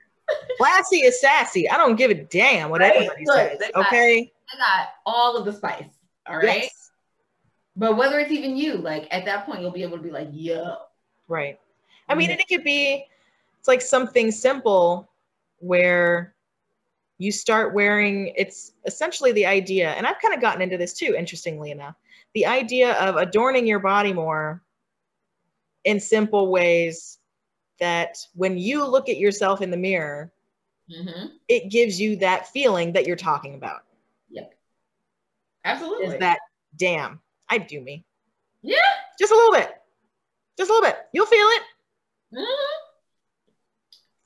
[0.59, 1.69] classy is sassy.
[1.71, 2.97] I don't give a damn what Right?
[2.97, 3.59] anybody Look, says.
[3.59, 4.33] they got- Okay.
[4.55, 5.85] I got all of the spice.
[6.27, 6.62] All right.
[6.62, 6.91] Yes.
[7.77, 10.29] But whether it's even you, like at that point, you'll be able to be like,
[10.33, 10.77] yo.
[11.29, 11.61] Right.
[12.09, 13.05] I mean, and it could be,
[13.59, 15.09] it's like something simple
[15.59, 16.35] where
[17.19, 21.14] you start wearing, it's essentially the idea, and I've kind of gotten into this too,
[21.16, 21.95] interestingly enough,
[22.39, 24.62] the idea of adorning your body more
[25.84, 27.18] in simple ways
[27.80, 30.32] that when you look at yourself in the mirror,
[30.91, 31.26] Mm-hmm.
[31.49, 33.80] it gives you that feeling that you're talking about.
[34.30, 34.55] Yep.
[35.66, 36.07] Absolutely.
[36.07, 36.39] Is that,
[36.78, 37.20] damn,
[37.51, 38.07] I do me.
[38.62, 38.76] Yeah.
[39.18, 39.70] Just a little bit.
[40.57, 40.97] Just a little bit.
[41.12, 41.62] You'll feel it.
[42.36, 42.47] Mhm.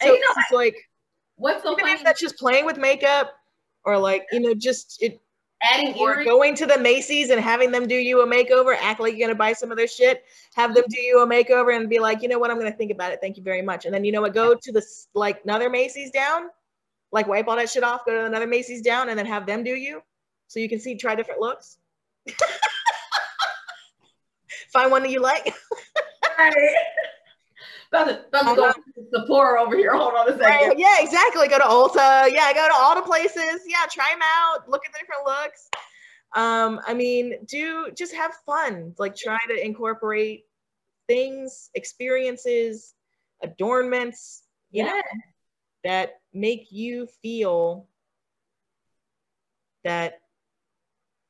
[0.03, 0.77] So you know it's like,
[1.35, 1.93] What's so funny?
[1.95, 3.33] if that's just playing with makeup
[3.85, 5.21] or like you know just it
[5.63, 6.29] adding or earrings.
[6.29, 9.39] going to the Macy's and having them do you a makeover, act like you're gonna
[9.39, 12.29] buy some of their shit, have them do you a makeover and be like, you
[12.29, 13.21] know what, I'm gonna think about it.
[13.21, 13.85] Thank you very much.
[13.85, 14.83] And then you know what, go to the
[15.15, 16.49] like another Macy's down,
[17.11, 19.63] like wipe all that shit off, go to another Macy's down, and then have them
[19.65, 20.03] do you,
[20.49, 21.79] so you can see try different looks.
[24.73, 25.55] Find one that you like.
[26.39, 26.75] Right.
[27.93, 29.95] About to, about to go to Sephora over here.
[29.95, 30.47] Hold on a second.
[30.47, 31.47] Right, Yeah, exactly.
[31.47, 32.33] Go to Ulta.
[32.33, 33.61] Yeah, go to all the places.
[33.67, 34.67] Yeah, try them out.
[34.67, 35.69] Look at the different looks.
[36.35, 38.95] Um, I mean, do just have fun.
[38.99, 40.47] Like try to incorporate
[41.07, 42.95] things, experiences,
[43.43, 45.03] adornments, you know, Yeah.
[45.85, 47.89] that make you feel
[49.85, 50.21] that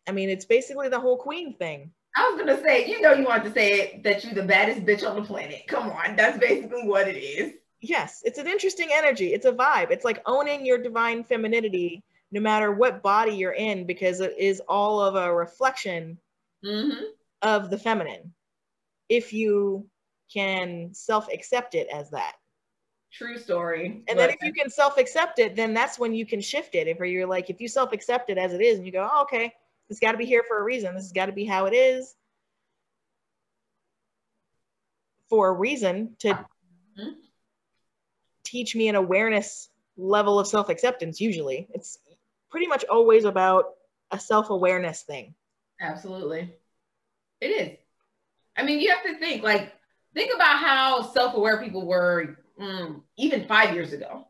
[0.06, 1.92] I mean, it's basically the whole queen thing.
[2.14, 4.84] I was gonna say, you know, you wanted to say it, that you're the baddest
[4.84, 5.62] bitch on the planet.
[5.66, 7.54] Come on, that's basically what it is.
[7.80, 9.32] Yes, it's an interesting energy.
[9.32, 9.90] It's a vibe.
[9.90, 14.60] It's like owning your divine femininity no matter what body you're in because it is
[14.68, 16.18] all of a reflection
[16.64, 17.06] Mm-hmm.
[17.42, 18.32] of the feminine
[19.08, 19.84] if you
[20.32, 22.34] can self-accept it as that.
[23.12, 24.04] True story.
[24.08, 26.86] And then if you can self-accept it, then that's when you can shift it.
[26.86, 29.52] If you're like, if you self-accept it as it is and you go, oh, okay,
[29.92, 30.94] it's got to be here for a reason.
[30.94, 32.16] This has got to be how it is
[35.28, 36.46] for a reason to
[36.96, 37.16] Mhm.
[38.42, 39.68] teach me an awareness
[39.98, 41.68] level of self-acceptance usually.
[41.74, 41.98] It's
[42.48, 43.76] pretty much always about
[44.10, 45.34] a self-awareness thing.
[45.78, 46.56] Absolutely.
[47.42, 47.78] It is.
[48.56, 49.74] I mean, you have to think like
[50.14, 54.26] think about how self-aware people were mm, even five years ago.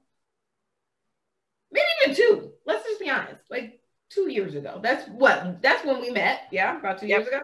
[1.70, 2.52] Maybe even two.
[2.64, 3.48] Let's just be honest.
[3.48, 3.82] Like
[4.12, 4.80] two years ago.
[4.82, 6.42] That's what that's when we met.
[6.50, 7.20] Yeah, about two Yep.
[7.20, 7.40] years ago.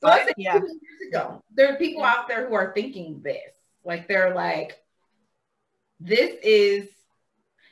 [0.00, 0.58] So let's say Yeah.
[0.58, 1.42] two years ago.
[1.54, 3.52] There are people out there who are thinking this.
[3.84, 4.82] Like they're like,
[6.00, 6.88] this is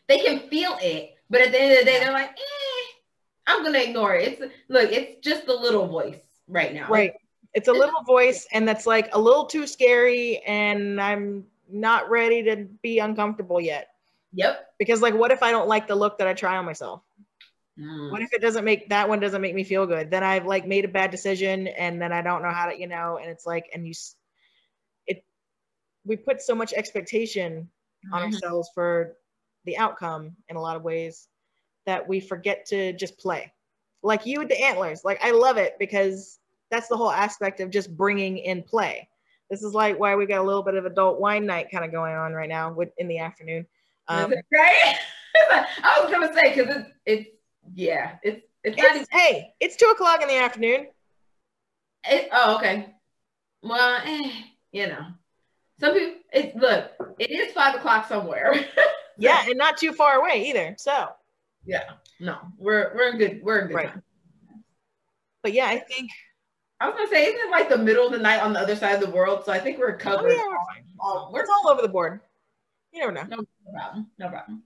[0.06, 2.92] they can feel it, but at the end of the day, they're like, eh,
[3.46, 4.40] I'm gonna ignore it.
[4.40, 6.88] It's look, it's just a little voice right now.
[6.88, 7.12] Right.
[7.52, 12.42] It's a little voice and that's like a little too scary and I'm not ready
[12.44, 13.90] to be uncomfortable yet.
[14.32, 14.74] Yep.
[14.78, 17.02] Because like what if I don't like the look that I try on myself?
[17.78, 18.10] Mm.
[18.10, 20.10] What if it doesn't make that one doesn't make me feel good?
[20.10, 22.86] Then I've like made a bad decision and then I don't know how to, you
[22.86, 24.16] know, and it's like and you s-
[25.06, 25.24] it
[26.04, 27.68] we put so much expectation
[28.12, 28.26] on Mhm.
[28.26, 29.16] ourselves for
[29.64, 31.28] the outcome in a lot of ways
[31.86, 33.52] that we forget to just play.
[34.02, 35.04] Like you with the antlers.
[35.04, 36.38] Like I love it because
[36.70, 39.08] that's the whole aspect of just bringing in play.
[39.50, 41.90] This is like why we got a little bit of adult wine night kind of
[41.90, 43.66] going on right now with in the afternoon.
[44.08, 44.96] Um, right?
[45.50, 47.30] I was gonna say because it's it's
[47.72, 50.86] yeah it's it's it's, hey, it's two o'clock in the afternoon.
[52.08, 52.94] It, oh, okay.
[53.62, 54.30] Well, eh,
[54.72, 55.06] you know,
[55.78, 56.20] some people.
[56.32, 58.54] It look, it is five o'clock somewhere.
[59.16, 60.74] Yeah, and not too far away either.
[60.76, 61.06] So,
[61.64, 61.84] yeah.
[62.18, 63.40] No, we're we're in good.
[63.44, 63.74] We're in good.
[63.76, 63.88] Right.
[63.90, 64.02] time.
[65.40, 66.10] but yeah, I think
[66.80, 68.74] I was gonna say, isn't it like the middle of the night on the other
[68.74, 69.44] side of the world?
[69.46, 70.30] So I think we're oh, covered.
[70.30, 70.84] yeah, we're fine.
[70.98, 72.22] all, we're It's all over the board.
[72.92, 73.22] You never know.
[73.22, 74.10] no problem.
[74.18, 74.64] No problem.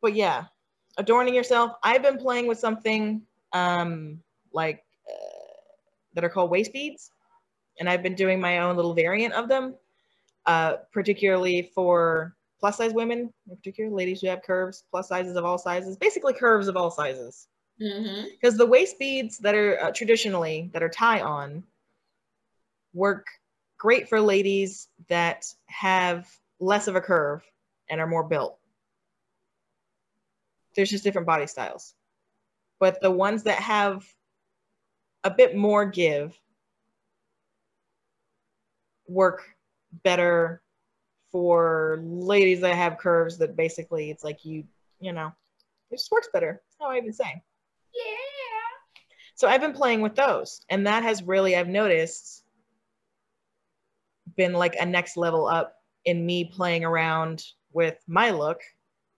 [0.00, 0.44] but yeah,
[1.00, 1.72] adorning yourself.
[1.82, 3.22] I've been playing with something
[3.52, 4.20] um,
[4.52, 5.56] like uh,
[6.14, 7.10] that are called waist beads,
[7.78, 9.74] and I've been doing my own little variant of them,
[10.46, 15.44] uh, particularly for plus size women, in particular ladies who have curves, plus sizes of
[15.44, 17.48] all sizes, basically curves of all sizes.
[17.80, 18.26] Mm-hmm.
[18.32, 21.64] Because the waist beads that are uh, traditionally that are tie on
[22.92, 23.26] work
[23.78, 26.28] great for ladies that have
[26.58, 27.42] less of a curve
[27.88, 28.59] and are more built.
[30.74, 31.94] There's just different body styles.
[32.78, 34.06] But the ones that have
[35.24, 36.38] a bit more give
[39.06, 39.42] work
[40.04, 40.62] better
[41.30, 44.64] for ladies that have curves that basically it's like you,
[45.00, 45.32] you know,
[45.90, 46.62] it just works better.
[46.64, 47.42] That's how I even say.
[47.94, 48.16] Yeah.
[49.34, 52.44] So I've been playing with those, and that has really, I've noticed,
[54.36, 58.60] been like a next level up in me playing around with my look,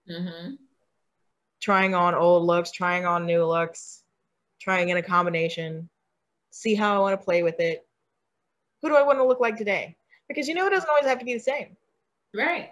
[0.09, 0.55] Mm-hmm.
[1.63, 4.03] Trying on old looks, trying on new looks,
[4.59, 5.89] trying in a combination,
[6.51, 7.87] see how I want to play with it.
[8.81, 9.95] Who do I want to look like today?
[10.27, 11.77] Because you know it doesn't always have to be the same.
[12.35, 12.71] Right.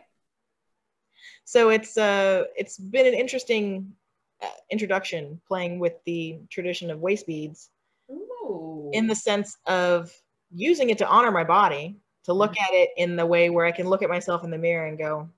[1.46, 3.94] So it's uh it's been an interesting
[4.42, 7.70] uh, introduction playing with the tradition of waist beads
[8.12, 8.90] Ooh.
[8.92, 10.12] in the sense of
[10.54, 13.72] using it to honor my body, to look at it in the way where I
[13.72, 15.30] can look at myself in the mirror and go,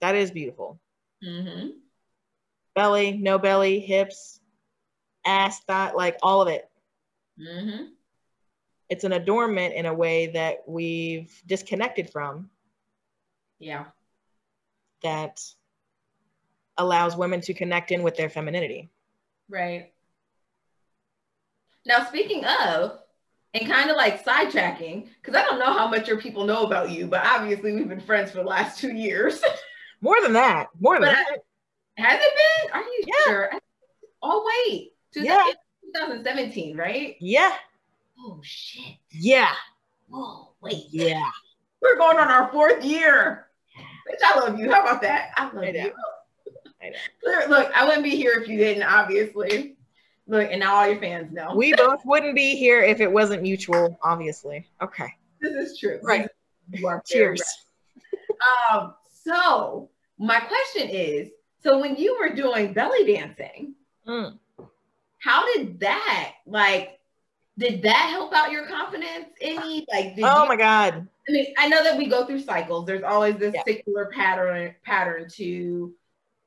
[0.00, 0.80] that is beautiful.
[1.22, 1.70] Mm-hmm.
[2.78, 4.38] Belly, no belly, hips,
[5.26, 6.70] ass, thigh, like all of it.
[7.36, 7.86] Mm-hmm.
[8.88, 12.50] It's an adornment in a way that we've disconnected from
[13.58, 13.86] Yeah.
[15.02, 15.40] that
[16.76, 18.88] allows women to connect in with their femininity.
[19.48, 19.92] Right.
[21.84, 23.00] Now, speaking of,
[23.54, 26.90] and kind of like sidetracking, because I don't know how much your people know about
[26.90, 29.42] you, but obviously we've been friends for the last two years.
[30.00, 30.68] More than that.
[30.78, 31.38] More than But that.
[31.98, 32.72] Has it been?
[32.72, 33.14] Are you Yeah.
[33.26, 33.50] sure?
[34.22, 34.92] Oh, wait.
[35.14, 35.44] Yeah.
[35.94, 37.16] 2017, right?
[37.20, 37.56] Yeah.
[38.20, 38.96] Oh, shit.
[39.10, 39.52] Yeah.
[40.12, 40.84] Oh, wait.
[40.90, 41.28] Yeah.
[41.82, 43.48] We're going on our fourth year.
[43.76, 44.70] Bitch, I love you.
[44.70, 45.30] How about that?
[45.36, 45.92] I love I you.
[46.82, 46.92] I.
[47.48, 49.76] Look, I wouldn't be here if you didn't, obviously.
[50.28, 51.54] Look, and now all your fans know.
[51.54, 54.68] We both wouldn't be here if it wasn't mutual, obviously.
[54.80, 55.08] Okay.
[55.40, 55.98] this is true.
[56.02, 56.28] Right.
[56.70, 57.42] You are Cheers.
[58.70, 58.94] Um,
[59.24, 59.88] so
[60.18, 61.30] my question is,
[61.68, 63.74] so when you were doing belly dancing,
[64.06, 64.38] Mm.
[65.18, 66.98] how did that like
[67.58, 69.84] did that help out your confidence any?
[69.92, 71.08] Like did Oh you, my God.
[71.28, 72.86] I mean, I know that we go through cycles.
[72.86, 73.62] There's always this Yeah.
[73.66, 75.92] secular pattern pattern to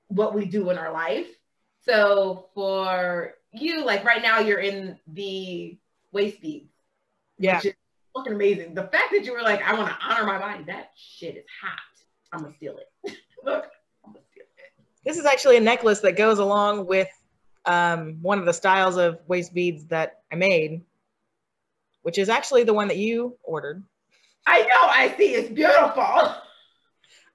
[0.08, 1.28] what we do in our life.
[1.86, 5.78] So for you, like right now, you're in the
[6.14, 6.72] waist beads,
[7.38, 7.58] Yeah.
[7.58, 7.74] which is
[8.16, 8.74] fucking amazing.
[8.74, 11.46] The fact that you were like, I want to honor my body, that shit is
[11.62, 11.80] hot.
[12.32, 12.90] I'm gonna steal it.
[13.44, 13.70] Look,
[14.06, 14.84] I'm gonna steal it.
[15.06, 17.10] This is actually a necklace that goes along with
[17.66, 20.82] um, one of the styles of waist beads that I made,
[22.04, 23.84] which is actually the one that you ordered.
[24.46, 26.36] I know, I see, it's beautiful.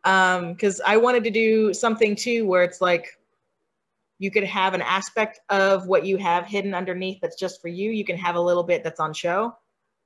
[0.02, 3.18] because I wanted to do something too where it's like
[4.18, 7.90] you could have an aspect of what you have hidden underneath that's just for you.
[7.90, 9.56] You can have a little bit that's on show,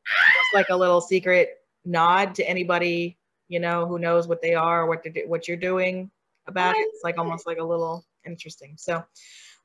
[0.04, 3.16] It's like a little secret nod to anybody
[3.48, 6.10] you know who knows what they are, what do, what you're doing
[6.46, 6.80] about it.
[6.80, 8.74] It's like almost like a little interesting.
[8.76, 9.04] So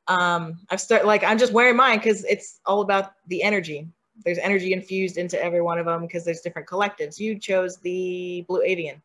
[0.07, 3.87] um, I've started like I'm just wearing mine because it's all about the energy.
[4.23, 7.19] There's energy infused into every one of them because there's different collectives.
[7.19, 9.01] You chose the Blue Avian.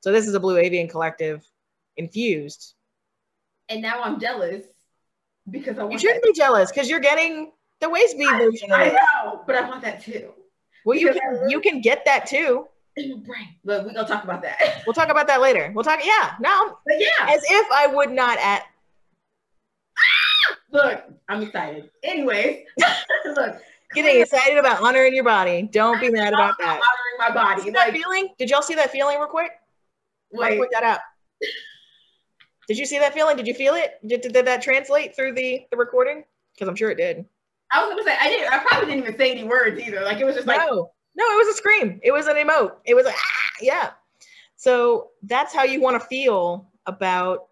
[0.00, 1.44] So this is a Blue Avian collective
[1.96, 2.74] infused.
[3.68, 4.64] And now I'm jealous
[5.50, 5.92] because I want.
[5.92, 6.32] You shouldn't that.
[6.32, 8.94] be jealous because you're getting the waist bead version I it.
[8.94, 10.32] know, but I want that too.
[10.84, 12.68] Well, you because I can you can get that too.
[12.96, 13.48] In my brain.
[13.64, 14.82] Look, we're gonna talk about that.
[14.86, 15.70] We'll talk about that later.
[15.74, 16.00] We'll talk.
[16.04, 18.62] Yeah, now But yeah, as if I would not at.
[19.98, 20.56] Ah!
[20.72, 21.90] look, I'm excited.
[22.02, 22.64] Anyways,
[23.26, 23.56] look,
[23.94, 25.68] Getting excited about honoring your body.
[25.72, 26.80] Don't be mad about that.
[26.80, 27.62] honoring my body.
[27.62, 28.28] See that Like, feeling?
[28.38, 29.52] Did y'all see that feeling real quick?
[30.32, 31.00] Wait, point that out.
[32.68, 33.36] Did you see that feeling?
[33.36, 33.94] Did you feel it?
[34.06, 36.24] Did, did that translate through the, the recording?
[36.54, 37.24] Because I'm sure it did.
[37.72, 38.52] I was gonna say I didn't.
[38.52, 40.02] I probably didn't even say any words either.
[40.02, 42.00] Like it was just like no, no, it was a scream.
[42.02, 42.72] It was an emote.
[42.84, 43.90] It was a ah, yeah.
[44.56, 47.48] So that's how you want to feel about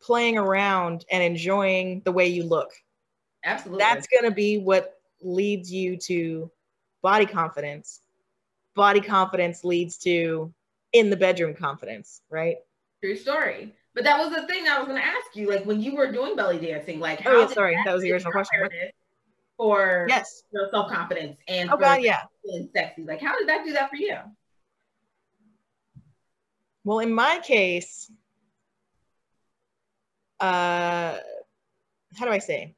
[0.00, 2.70] playing around and enjoying the way you look.
[3.44, 3.82] absolutely.
[3.82, 6.50] That's going to be what leads you to
[7.02, 8.00] body confidence.
[8.74, 10.52] Body confidence leads to
[10.92, 12.56] in the bedroom confidence, right?
[13.02, 13.74] true story.
[13.94, 15.48] But that was the thing I was gonna ask you.
[15.48, 18.68] Like when you were doing belly dancing, like Oh, sorry, that was the original question.
[19.58, 20.44] For Yes.
[20.52, 22.22] your self confidence and Oh for God, yeah.
[22.72, 23.02] sexy.
[23.02, 24.16] Like how did that do that for you?
[26.84, 28.10] Well, in my case,
[30.40, 31.18] uh,
[32.16, 32.74] how do I say?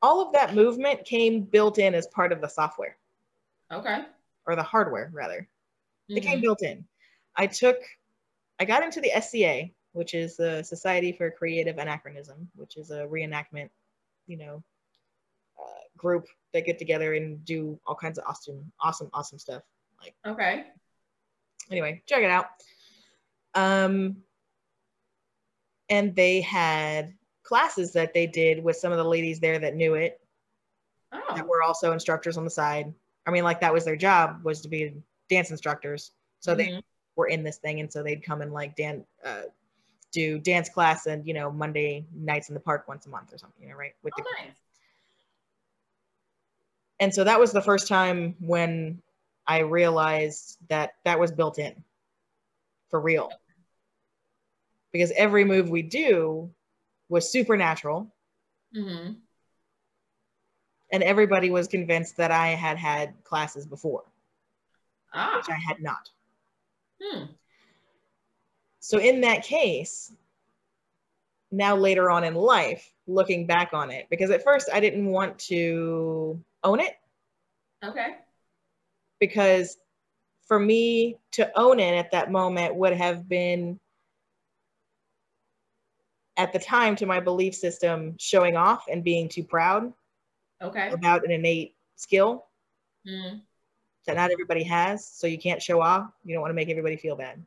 [0.00, 2.96] All of that movement came built in as part of the software
[3.70, 4.04] Okay.
[4.46, 5.46] or the hardware, rather.
[6.08, 6.42] It came Mhm.
[6.42, 6.88] built in.
[7.36, 7.78] I took,
[8.58, 13.06] I got into the SCA, which is the Society for Creative Anachronism, which is a
[13.06, 13.70] reenactment,
[14.26, 14.64] you know,
[15.96, 19.62] group that get together and do all kinds of awesome, awesome, awesome stuff.
[20.00, 20.66] Like Okay.
[21.70, 22.46] anyway, check it out.
[23.54, 24.16] Um,
[25.88, 29.94] and they had classes that they did with some of the ladies there that knew
[29.94, 30.20] it,
[31.12, 31.20] oh.
[31.36, 32.92] that were also instructors on the side.
[33.26, 34.94] I mean, like that was their job was to be
[35.28, 36.12] dance instructors.
[36.40, 36.82] So they Mhm.
[37.14, 39.42] were in this thing, and so they'd come and like dan- uh,
[40.12, 43.38] do dance class and you know Monday nights in the park once a month or
[43.38, 43.94] something, you know, right?
[44.02, 44.56] With the Oh, nice.
[47.02, 49.02] And so that was the first time when
[49.44, 51.82] I realized that that was built in
[52.90, 53.32] for real.
[54.92, 56.54] Because every move we do
[57.08, 58.14] was supernatural,
[58.72, 59.20] Mhm.
[60.92, 64.04] and everybody was convinced that I had had classes before,
[65.12, 65.38] Ah.
[65.38, 66.08] which I had not.
[67.02, 67.24] Hmm.
[68.78, 70.12] So, in that case,
[71.50, 75.40] now later on in life, looking back on it, because at first I didn't want
[75.50, 76.94] to own it
[77.84, 78.16] Okay.
[79.18, 79.78] because
[80.46, 83.78] for me to own it at that moment would have been
[86.36, 89.92] at the time to my belief system showing off and being too proud
[90.60, 90.90] Okay.
[90.90, 92.46] about an innate skill
[93.06, 93.42] Mm.
[94.06, 96.96] that not everybody has so you can't show off you don't want to make everybody
[96.96, 97.44] feel bad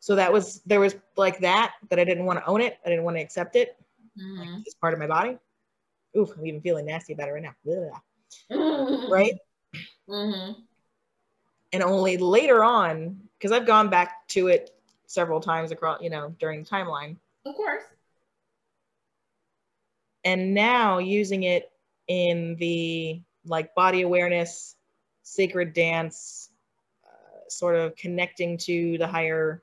[0.00, 2.88] so that was there was like that that i didn't want to own it i
[2.88, 3.76] didn't want to accept it
[4.18, 4.60] Mhm.
[4.66, 5.38] it's part of my body
[6.16, 8.02] oof, I'm even feeling nasty about it right now.
[9.10, 9.34] Right?
[10.08, 10.52] Mm-hmm.
[11.72, 14.70] And only later on, because I've gone back to it
[15.06, 17.16] several times across, you know, during the timeline.
[17.44, 17.82] Of course.
[20.24, 21.70] And now using it
[22.08, 24.76] in the like body awareness,
[25.22, 26.50] sacred dance,
[27.04, 29.62] uh, sort of connecting to the higher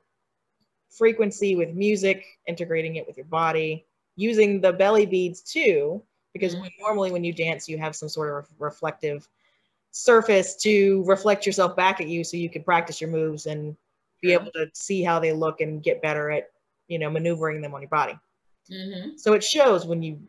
[0.90, 3.86] frequency with music, integrating it with your body,
[4.16, 6.62] using the belly beads too, because Mhm.
[6.62, 9.28] when, normally when you dance, you have some sort of reflective
[9.92, 13.76] surface to reflect yourself back at you so you can practice your moves and
[14.22, 16.52] be able to see how they look and get better at,
[16.88, 18.18] you know, maneuvering them on your body.
[18.70, 19.18] Mm-hmm.
[19.18, 20.20] So it shows when you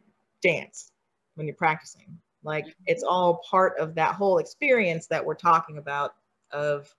[0.41, 0.93] dance,
[1.35, 2.19] when you're practicing.
[2.43, 6.15] Like it's all part of that whole experience that we're talking about
[6.53, 6.95] of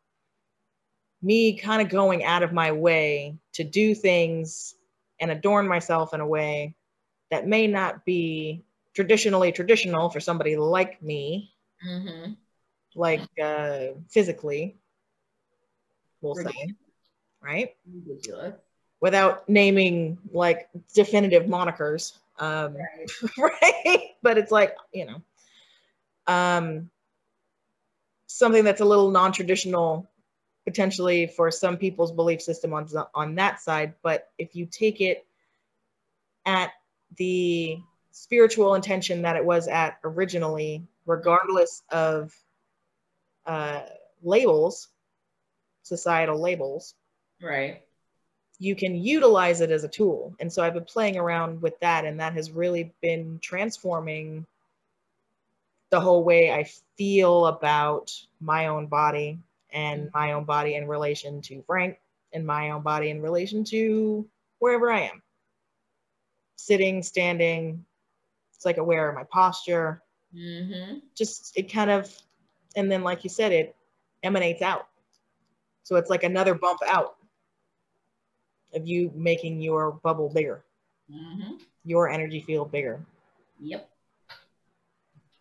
[1.24, 4.76] me kind of going out of my way to do things
[5.20, 6.76] and adorn myself in a way
[7.30, 8.64] that may not be
[8.94, 11.54] traditionally traditional for somebody like me,
[11.86, 12.34] Mm-hmm.
[12.96, 14.78] like uh, physically,
[16.22, 16.76] we'll say,
[17.42, 17.76] right?
[17.92, 18.54] Ridiculous.
[19.00, 22.14] Without naming like definitive monikers.
[22.40, 23.12] Um, Right.
[23.38, 25.22] right but it's like you know
[26.28, 26.90] um
[28.28, 30.10] something that's a little non-traditional
[30.66, 35.26] potentially for some people's belief system on on that side but if you take it
[36.46, 36.72] at
[37.18, 37.78] the
[38.12, 42.34] spiritual intention that it was at originally regardless of
[43.46, 43.82] uh
[44.24, 44.90] labels
[45.84, 46.96] societal labels
[47.42, 47.82] Right.
[48.60, 50.36] you can utilize it as a tool.
[50.40, 54.46] And so I've been playing around with that, and that has really been transforming
[55.90, 59.40] the whole way I feel about my own body
[59.74, 62.00] and my own body in relation to Frank
[62.34, 64.28] and my own body in relation to
[64.60, 65.24] wherever I am.
[66.56, 67.84] Sitting, standing,
[68.62, 70.04] it's like aware of my posture.
[70.36, 71.00] Mm-hmm.
[71.18, 72.16] Just it kind of,
[72.76, 73.76] and then like you said, it
[74.22, 74.88] emanates out.
[75.82, 77.16] So it's like another bump out
[78.76, 80.64] of you making your bubble bigger,
[81.12, 81.56] Mm-hmm.
[81.86, 83.04] your energy field bigger,
[83.60, 83.90] Yep.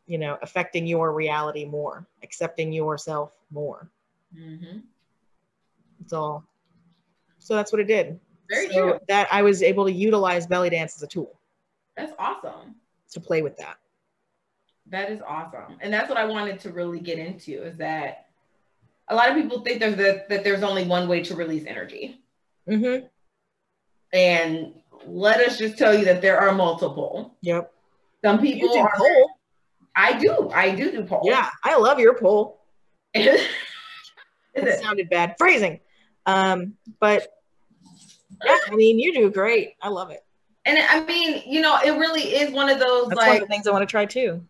[0.07, 3.87] you know, affecting your reality more, accepting yourself more.
[4.35, 4.79] Mm-hmm.
[6.01, 6.43] It's all.
[7.39, 8.19] So that's what it did.
[8.49, 9.01] Very so true.
[9.09, 11.39] that I was able to utilize belly dance as a tool
[11.99, 12.77] That's awesome.
[13.13, 13.77] To play with that.
[14.87, 15.77] That is awesome.
[15.81, 18.27] And that's what I wanted to really get into is that
[19.09, 22.21] a lot of people think there's that, that there's only one way to release energy.
[22.69, 23.07] Mm-hmm.
[24.13, 24.75] And
[25.07, 27.37] let us just tell you that there are multiple.
[27.43, 27.73] Yep.
[28.25, 29.31] Some people do are pole.
[29.95, 30.51] I do.
[30.53, 31.23] I do do pole.
[31.25, 32.61] Yeah, I love your pole.
[34.53, 34.83] It it?
[34.83, 35.79] sounded bad phrasing.
[36.27, 37.29] Um, but
[38.45, 39.75] yeah, I mean, you do great.
[39.81, 40.25] I love it.
[40.67, 43.49] And I mean, you know, it really is one of those That's one like of
[43.49, 44.45] the things I want to try too.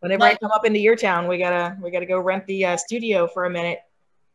[0.00, 2.76] Whenever I come up into your town, we gotta we gotta go rent the uh,
[2.76, 3.78] studio for a minute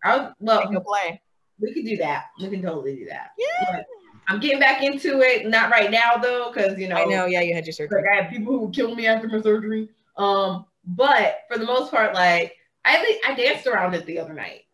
[0.03, 1.21] I, well, go play.
[1.59, 2.25] we could do that.
[2.39, 3.31] We can totally do that.
[3.37, 3.85] Yeah, But
[4.27, 5.47] I'm getting back into it.
[5.47, 7.25] Not right now though, because you know, I know.
[7.25, 8.01] Yeah, you had your surgery.
[8.01, 9.89] like I had people who killed me after my surgery.
[10.17, 12.55] Um, but for the most part, like
[12.85, 14.65] I I danced around it the other night.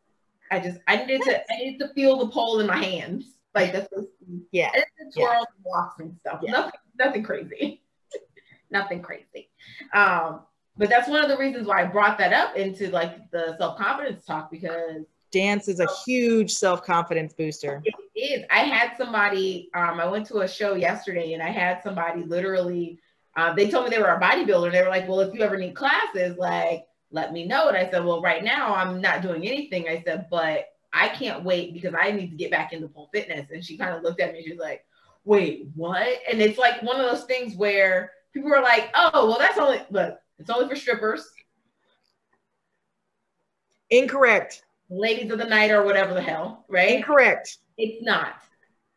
[0.51, 3.25] I just I needed to I needed to feel the pole in my hands.
[3.55, 4.07] Like that's the
[4.51, 5.41] Yeah, and the Yeah.
[5.63, 6.41] twirls and stuff.
[6.43, 6.51] Yeah.
[6.51, 7.81] Nothing nothing crazy.
[8.69, 9.49] nothing crazy.
[9.93, 10.41] Um,
[10.77, 14.25] but that's one of the reasons why I brought that up into like the self-confidence
[14.25, 17.81] talk because dance is a huge self confidence booster.
[17.85, 18.45] It is.
[18.51, 22.99] I had somebody, um, I went to a show yesterday and I had somebody literally,
[23.37, 24.71] uh, they told me they were a bodybuilder.
[24.71, 27.67] They were like, well, if you ever need classes, like, let me know.
[27.67, 29.87] And I said, well, right now I'm not doing anything.
[29.89, 30.65] I said, but
[30.95, 33.51] I can't wait because I need to get back into pole fitness.
[33.51, 34.41] And she kind of looked at me.
[34.43, 34.85] She was like,
[35.25, 36.07] wait, what?
[36.31, 39.81] And it's like one of those things where people are like, oh, well, that's only,
[39.91, 41.27] but it's only for strippers,
[43.89, 44.63] Incorrect.
[44.89, 46.91] ladies of the night, or whatever the hell, right?
[46.97, 47.57] Incorrect.
[47.77, 48.35] It's not.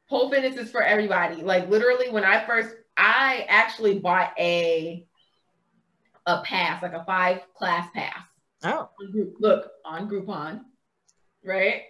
[0.09, 1.43] Pole fitness is for everybody.
[1.43, 5.07] Like literally, when I first, I actually bought a
[6.27, 8.19] a pass, like a five class pass.
[8.65, 8.89] Oh,
[9.39, 10.63] look on Groupon,
[11.45, 11.83] right?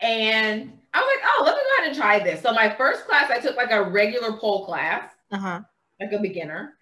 [0.00, 2.42] and I was like, oh, let me go ahead and try this.
[2.42, 5.60] So my first class, I took like a regular pole class, uh huh.
[6.00, 6.74] like a beginner.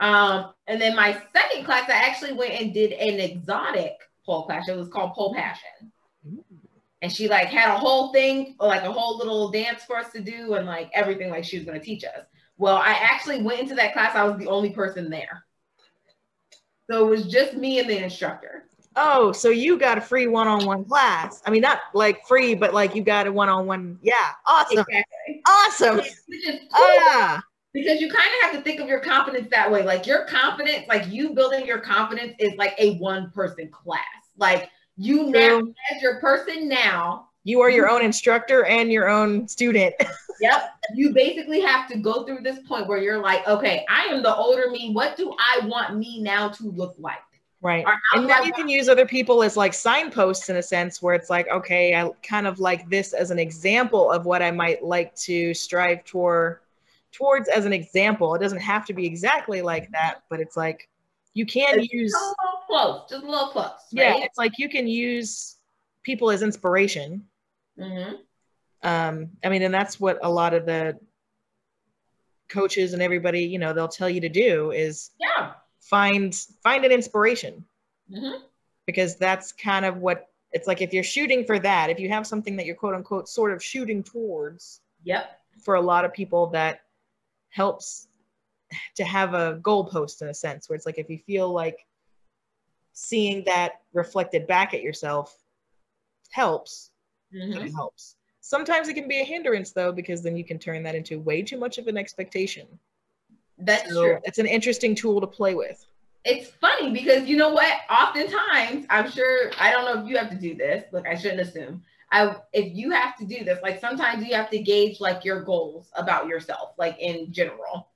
[0.00, 3.92] Um, and then my second class, I actually went and did an exotic
[4.24, 4.68] pole class.
[4.68, 5.92] It was called Pole Passion
[7.02, 10.20] and she like had a whole thing like a whole little dance for us to
[10.20, 12.24] do and like everything like she was going to teach us
[12.58, 15.44] well i actually went into that class i was the only person there
[16.90, 18.64] so it was just me and the instructor
[18.96, 21.40] Oh, so you got a free one on one class.
[21.46, 23.98] I mean, not like free, but like you got a one on one.
[24.02, 24.14] Yeah.
[24.46, 24.78] Awesome.
[24.78, 25.96] exactly Awesome.
[25.96, 26.68] which is cool.
[26.72, 29.84] Ah, Because you kind of have to think of your confidence that way.
[29.84, 34.00] Like your confidence, like you building your confidence is like a one person class.
[34.36, 35.58] Like you now
[35.94, 37.28] as your person now.
[37.44, 39.94] You are your own instructor and your own student.
[40.40, 40.74] yep.
[40.94, 44.34] You basically have to go through this point where you're like, okay, I am the
[44.34, 44.92] older me.
[44.92, 47.20] What do I want me now to look like?
[47.62, 47.84] Right.
[48.14, 51.28] And then you can use other people as like signposts in a sense where it's
[51.28, 55.14] like, okay, I kind of like this as an example of what I might like
[55.16, 56.60] to strive toward
[57.12, 58.34] towards as an example.
[58.34, 60.88] It doesn't have to be exactly like that, but it's like
[61.34, 63.66] you can it's use a little close, just a little close.
[63.66, 64.18] Right?
[64.18, 65.56] Yeah, it's like you can use
[66.02, 67.26] people as inspiration.
[67.78, 68.14] Mm-hmm.
[68.82, 70.98] Um, I mean, and that's what a lot of the
[72.48, 75.52] coaches and everybody, you know, they'll tell you to do is yeah
[75.90, 77.64] find find an inspiration.
[78.10, 78.42] Mm-hmm.
[78.86, 82.26] because that's kind of what it's like if you're shooting for that if you have
[82.26, 85.38] something that you're quote unquote sort of shooting towards yep.
[85.62, 86.80] for a lot of people that
[87.50, 88.08] helps
[88.96, 91.86] to have a goalpost in a sense where it's like if you feel like
[92.92, 95.36] seeing that reflected back at yourself
[96.30, 96.90] helps.
[97.34, 97.66] Mm-hmm.
[97.66, 98.16] it helps.
[98.40, 101.42] Sometimes it can be a hindrance though because then you can turn that into way
[101.42, 102.66] too much of an expectation
[103.62, 104.18] that's so true.
[104.24, 105.84] It's an interesting tool to play with.
[106.24, 107.72] It's funny because you know what?
[107.90, 110.84] Oftentimes, I'm sure I don't know if you have to do this.
[110.92, 111.82] Look, I shouldn't assume.
[112.12, 115.42] I if you have to do this, like sometimes you have to gauge like your
[115.42, 117.88] goals about yourself, like in general,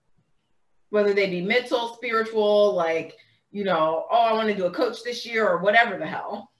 [0.91, 3.17] whether they be mental, spiritual, like
[3.51, 6.51] you know, oh, I want to do a coach this year or whatever the hell.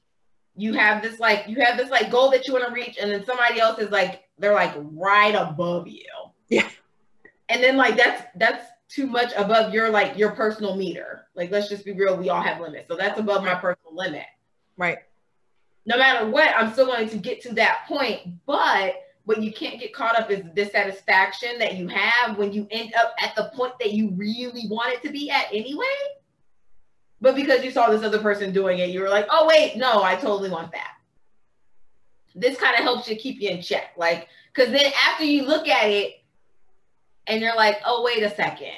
[0.57, 3.11] You have this like you have this like goal that you want to reach, and
[3.11, 6.05] then somebody else is like they're like right above you.
[6.49, 6.69] Yeah.
[7.49, 11.27] And then like that's that's too much above your like your personal meter.
[11.35, 12.89] Like let's just be real, we all have limits.
[12.89, 14.27] So that's above my personal limit.
[14.77, 14.99] Right.
[15.87, 18.21] No matter what, I'm still going to get to that point.
[18.47, 22.67] But what you can't get caught up is the dissatisfaction that you have when you
[22.71, 25.85] end up at the point that you really wanted to be at anyway.
[27.21, 30.03] But because you saw this other person doing it, you were like, oh wait, no,
[30.03, 30.93] I totally want that.
[32.35, 33.93] This kind of helps you keep you in check.
[33.97, 36.24] Like, because then after you look at it
[37.27, 38.75] and you're like, oh, wait a second.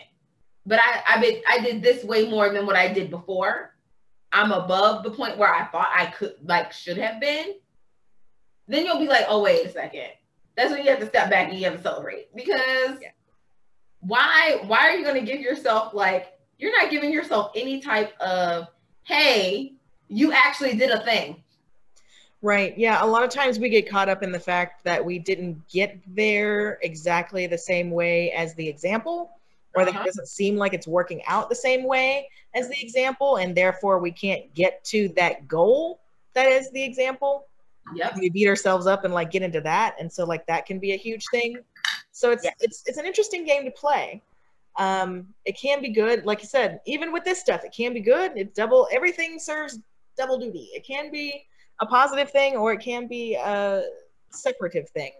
[0.64, 3.74] But I I been I did this way more than what I did before.
[4.32, 7.54] I'm above the point where I thought I could like should have been.
[8.68, 10.08] Then you'll be like, oh, wait a second.
[10.56, 12.34] That's when you have to step back and you have to celebrate.
[12.34, 13.10] Because yeah.
[14.00, 18.66] why why are you gonna give yourself like you're not giving yourself any type of
[19.04, 19.74] hey,
[20.08, 21.42] you actually did a thing.
[22.46, 22.78] Right.
[22.78, 23.02] Yeah.
[23.02, 25.98] A lot of times we get caught up in the fact that we didn't get
[26.06, 29.32] there exactly the same way as the example,
[29.74, 29.84] or uh-huh.
[29.86, 30.04] that it uh-huh.
[30.04, 34.12] doesn't seem like it's working out the same way as the example, and therefore we
[34.12, 36.00] can't get to that goal
[36.36, 37.46] that is the example.
[37.94, 38.18] Yep.
[38.18, 40.92] We beat ourselves up and like get into that, and so like that can be
[40.92, 41.56] a huge thing.
[42.12, 44.22] So it's it's it's an interesting game to play.
[44.76, 46.80] Um, it can be good, like you said.
[46.84, 48.32] Even with this stuff, it can be good.
[48.36, 48.86] It's double.
[48.92, 49.78] Everything serves
[50.16, 50.68] double duty.
[50.74, 51.46] It can be
[51.80, 53.84] a positive thing or it can be a
[54.30, 55.12] separative thing.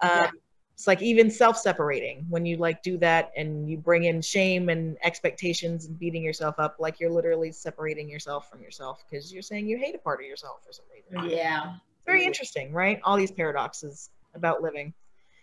[0.00, 0.30] Um, yeah.
[0.74, 4.96] It's like even self-separating when you like do that and you bring in shame and
[5.02, 9.68] expectations and beating yourself up, like you're literally separating yourself from yourself because you're saying
[9.68, 11.30] you hate a part of yourself for some reason.
[11.36, 11.72] Yeah.
[11.74, 13.00] It's very interesting, right?
[13.02, 14.94] All these paradoxes about living.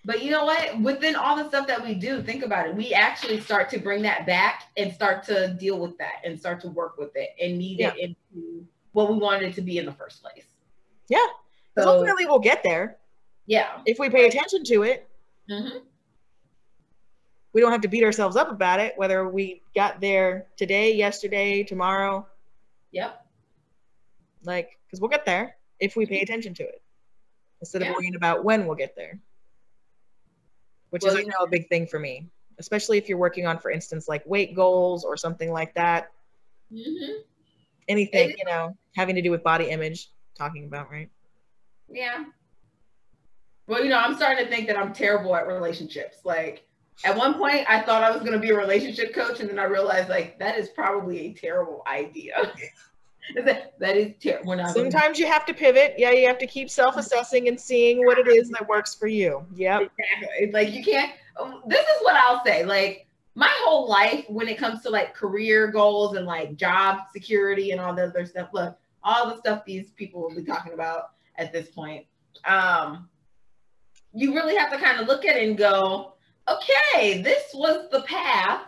[0.06, 0.80] But you know what?
[0.80, 2.76] Within all the stuff that we do, think about it.
[2.76, 6.62] We actually start to bring that back and start to deal with that and start
[6.62, 7.91] to work with it and need yeah.
[7.97, 10.45] it into what we wanted it to be in the first place.
[11.09, 11.25] Yeah.
[11.77, 12.95] So, ultimately we'll get there.
[13.45, 13.81] Yeah.
[13.85, 15.05] If we pay attention to it.
[15.51, 15.79] Mm-hmm.
[17.51, 21.63] We don't have to beat ourselves up about it, whether we got there today, yesterday,
[21.63, 22.25] tomorrow.
[22.93, 23.25] Yep.
[24.45, 26.81] Like, because we'll get there if we pay attention to it
[27.59, 27.89] instead yeah.
[27.89, 29.19] of worrying about when we'll get there,
[30.91, 32.29] which well, is, you know, a big thing for me,
[32.59, 36.11] especially if you're working on, for instance, like weight goals or something like that.
[36.71, 37.21] Mm-hmm.
[37.88, 41.09] Anything, you know, having to do with body image talking about, right?
[41.89, 42.25] Yeah.
[43.67, 46.17] Well, you know, I'm starting to think that I'm terrible at relationships.
[46.23, 46.65] Like
[47.03, 49.59] at one point I thought I was going to be a relationship coach and then
[49.59, 52.53] I realized like that is probably a terrible idea.
[53.43, 54.57] that, that is terrible.
[54.73, 55.95] Sometimes you have to pivot.
[55.97, 59.45] Yeah, you have to keep self-assessing and seeing what it is that works for you.
[59.55, 59.91] Yep.
[59.97, 60.51] Exactly.
[60.51, 62.63] Like you can't um, this is what I'll say.
[62.65, 67.71] Like my whole life when it comes to like career goals and like job security
[67.71, 68.49] and all the other stuff.
[68.53, 72.05] Look, all the stuff these people will be talking about at this point.
[72.45, 73.09] Um,
[74.13, 76.13] you really have to kind of look at it and go,
[76.49, 78.61] okay, this was the path.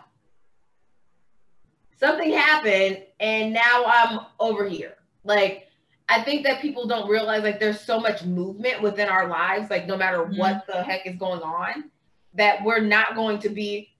[1.98, 4.98] Something happened, and now I'm over here.
[5.24, 5.66] Like,
[6.08, 9.86] I think that people don't realize like there's so much movement within our lives, like
[9.86, 10.36] no matter mm-hmm.
[10.36, 11.90] what the heck is going on,
[12.34, 13.90] that we're not going to be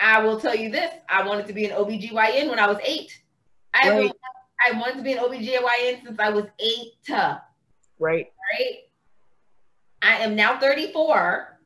[0.00, 3.22] I will tell you this I wanted to be an OBGYN when I was eight.
[3.74, 4.12] I, Right.
[4.68, 6.94] I wanted to be an OBGYN since I was eight.
[7.98, 8.32] Right?
[8.58, 8.78] Right.
[10.02, 11.58] I am now 34.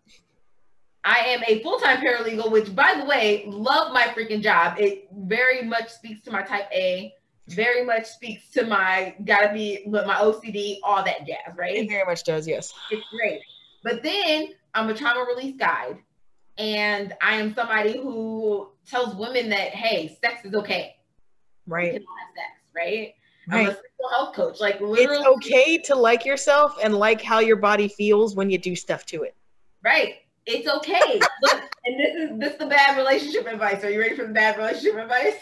[1.04, 4.76] I am a full time paralegal, which, by the way, love my freaking job.
[4.78, 7.12] It very much speaks to my type A,
[7.48, 11.76] very much speaks to my gotta be with my OCD, all that jazz, right?
[11.76, 12.72] It very much does, yes.
[12.90, 13.40] It's great.
[13.82, 15.98] But then I'm a trauma release guide.
[16.58, 20.96] And I am somebody who tells women that, hey, sex is okay.
[21.66, 21.92] You Right.
[21.92, 23.14] can have sex, right?
[23.50, 24.60] I'm a sexual health coach.
[24.60, 28.58] Like literally, It's okay to like yourself and like how your body feels when you
[28.58, 29.34] do stuff to it.
[29.82, 30.16] right.
[30.46, 31.20] It's okay.
[31.42, 33.82] Look, and this is this is the bad relationship advice.
[33.82, 35.36] Are you ready for the bad relationship advice?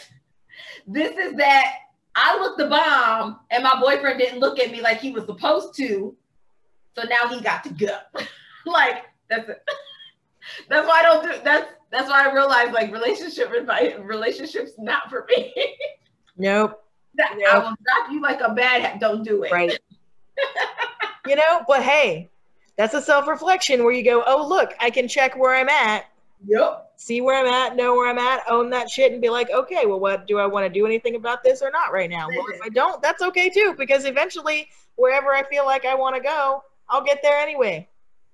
[0.87, 1.73] This is that
[2.15, 5.75] I looked the bomb and my boyfriend didn't look at me like he was supposed
[5.75, 6.15] to.
[6.95, 7.97] So now he got to go.
[8.65, 9.61] like that's it.
[10.69, 15.09] That's why I don't do that's that's why I realized like relationship advice relationships not
[15.09, 15.53] for me.
[16.35, 16.83] Nope.
[17.15, 19.51] That- I will drop you like a bad don't do it.
[19.51, 19.77] Right.
[21.27, 22.31] you know, but hey,
[22.75, 26.05] that's a self reflection where you go, oh, look, I can check where I'm at,
[26.47, 26.93] Yep.
[26.97, 29.85] see where I'm at, know where I'm at, own that shit, and be like, okay,
[29.85, 32.27] well, what do I want to do anything about this or not right now?
[32.27, 36.15] Well, if I don't, that's okay too, because eventually, wherever I feel like I want
[36.15, 37.87] to go, I'll get there anyway.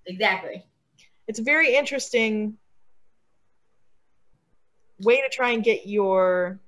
[0.06, 0.64] Exactly.
[1.30, 2.58] It's a very interesting
[5.04, 6.60] way to try and get your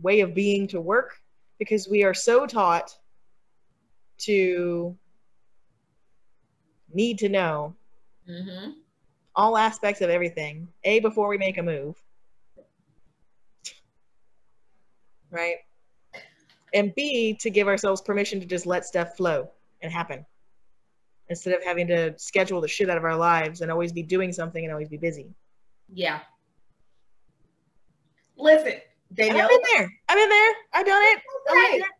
[0.00, 1.20] way of being to work
[1.58, 2.96] because we are so taught
[4.20, 4.96] to
[6.94, 7.76] need to know
[8.28, 8.70] Mm-hmm.
[9.34, 12.00] all aspects of everything a before we make a move.
[15.30, 15.56] Right?
[16.72, 19.50] And b to give ourselves permission to just let stuff flow
[19.82, 20.24] and happen
[21.30, 24.32] instead of having to schedule the shit out of our lives and always be doing
[24.32, 25.32] something and always be busy
[25.92, 26.20] Yeah.
[28.36, 28.74] Listen,
[29.14, 29.42] Danielle.
[29.44, 31.18] i've been there i've been there i've done it
[31.48, 31.72] I Right.
[31.72, 31.90] lived it.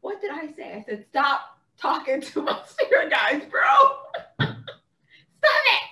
[0.00, 0.72] What did I say?
[0.74, 3.60] I said, stop talking to my spirit guys, bro.
[4.46, 5.82] Stop it.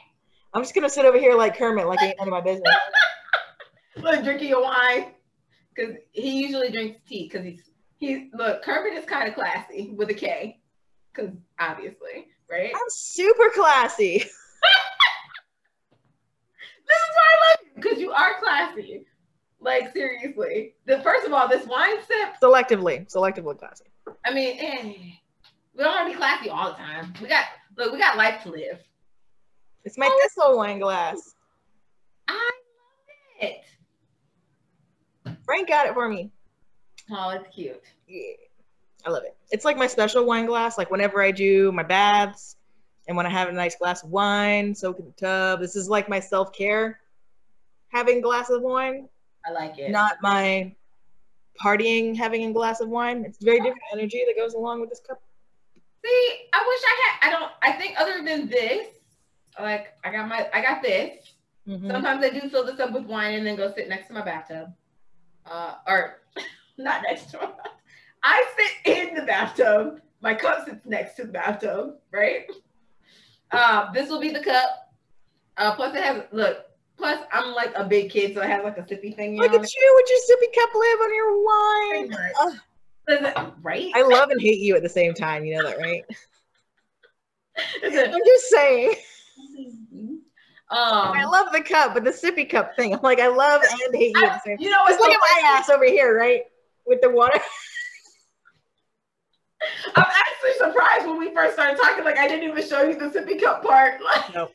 [0.55, 2.69] i'm just gonna sit over here like kermit like ain't none of my business
[3.97, 5.13] Look, drinking your wine.
[5.75, 7.61] Because he usually drinks tea because he's,
[7.99, 10.61] he's, look, Kermit is kind of classy with a K.
[11.15, 12.73] Because obviously, right?
[12.75, 14.19] i'm super classy
[16.87, 17.83] This is why I love you.
[17.83, 19.07] Because you are classy.
[19.61, 20.75] Like, seriously.
[20.85, 23.85] The, first of all, this wine sip, selectively selectively classy
[24.27, 24.83] I mean, eh,
[25.75, 27.15] we don't want to be classy all the time.
[27.23, 27.45] We got,
[27.79, 28.79] look, we got life to live.
[29.85, 31.35] it's my thistle wine glass
[32.29, 32.51] I
[33.41, 33.65] love it.
[35.45, 36.31] frank got it for me
[37.11, 37.83] Oh, it's cute.
[38.09, 38.33] Yeah,
[39.07, 39.37] I love it.
[39.51, 40.79] It's like my special wine glass.
[40.79, 42.57] Like whenever I do my baths
[43.07, 45.61] and when I have a nice glass of wine, soak in the tub.
[45.61, 47.01] This is like my self care,
[47.89, 49.09] having a glass of wine,
[49.47, 49.91] I like it.
[49.91, 50.75] not my
[51.63, 53.25] partying having a glass of wine.
[53.25, 55.21] It's very different energy that goes along with this cup.
[56.05, 57.29] See, I wish I had.
[57.29, 57.53] I don't.
[57.63, 58.89] I think other than this,
[59.61, 61.33] like I got my, I got this.
[61.69, 61.91] Mhm.
[61.91, 64.23] Sometimes I do fill this up with wine and then go sit next to my
[64.23, 64.73] bathtub,
[65.47, 66.21] uh, or
[66.79, 67.47] not next to my.
[67.47, 67.71] Bathtub.
[68.25, 70.01] I sit in the bathtub.
[70.23, 72.47] My cup sits next to the bathtub, right?
[73.51, 74.95] Uh, this will be the cup.
[75.59, 76.65] Uh, plus it has look.
[76.97, 79.37] Plus I'm like a big kid, so I have like a sippy thing.
[79.37, 82.17] Look on at you with your sippy cup lid on your wine.
[83.63, 83.93] Right?
[83.95, 85.45] I love and hate you at the same time.
[85.45, 86.05] You know that, right?
[87.85, 88.95] I'm just saying.
[90.71, 92.95] Um, I love the cup, but the sippy cup thing.
[92.95, 95.13] I'm like, I love and hate you at the same you know what's Just look
[95.13, 96.43] so at my ass over here, right?
[96.87, 97.39] With the water.
[99.97, 102.05] I'm actually surprised when we first started talking.
[102.05, 104.01] Like I didn't even show you the sippy cup part.
[104.15, 104.53] Like, Nope.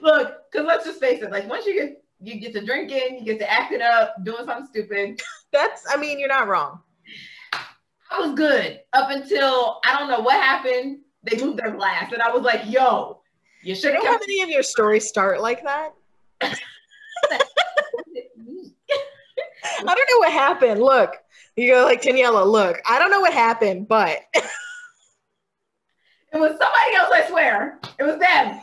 [0.00, 1.30] look, because let's just face it.
[1.30, 4.66] Like once you get you get to drinking, you get to acting up, doing something
[4.66, 5.20] stupid.
[5.52, 6.80] That's, I mean, you're not wrong.
[8.10, 11.00] I was good up until I don't know what happened.
[11.22, 13.20] They moved their glass, and I was like, "Yo,
[13.62, 15.90] you should You have know how many of your stories start like that?
[16.40, 16.54] I
[19.94, 20.80] don't know what happened.
[20.80, 21.16] Look,
[21.58, 22.46] you go like Daniela.
[22.46, 24.18] Look, I don't know what happened, but
[26.32, 27.10] It was somebody else.
[27.12, 28.60] I swear, it was them.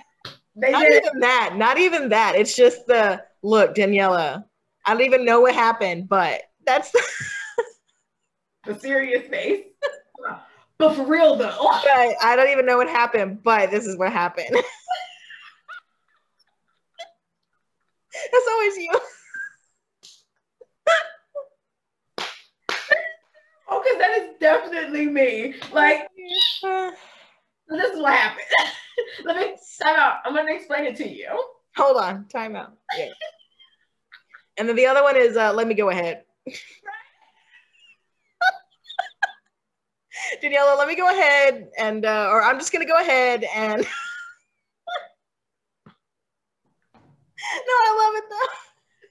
[0.55, 1.55] They not did even that.
[1.55, 2.35] Not even that.
[2.35, 4.45] It's just the look, Daniela.
[4.85, 6.91] I don't even know what happened, but that's.
[8.65, 9.65] the serious face.
[10.77, 14.11] but for real though, But I don't even know what happened, but this is what
[14.11, 14.55] happened.
[18.31, 18.91] that's always you.
[23.67, 25.55] Oh, because that is definitely me.
[25.71, 26.07] Like
[27.67, 28.45] this is what happened.
[29.25, 30.17] Let me time out.
[30.23, 31.27] I'm gonna explain it to you.
[31.77, 32.73] Hold on, time out.
[32.97, 33.09] Yeah.
[34.57, 36.23] and then the other one is uh, let me go ahead.
[40.41, 43.81] Daniela, let me go ahead and, uh, or I'm just gonna go ahead and.
[43.81, 43.87] no,
[47.47, 48.53] I love it though.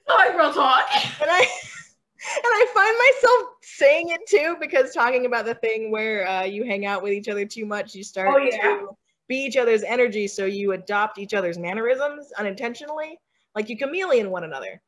[0.07, 0.85] So like real talk.
[1.21, 1.47] And I,
[2.43, 6.85] I find myself saying it too because talking about the thing where uh, you hang
[6.85, 8.57] out with each other too much, you start Oh, yeah.
[8.61, 8.89] to
[9.27, 13.19] be each other's energy, so you adopt each other's mannerisms unintentionally,
[13.55, 14.81] like you chameleon one another.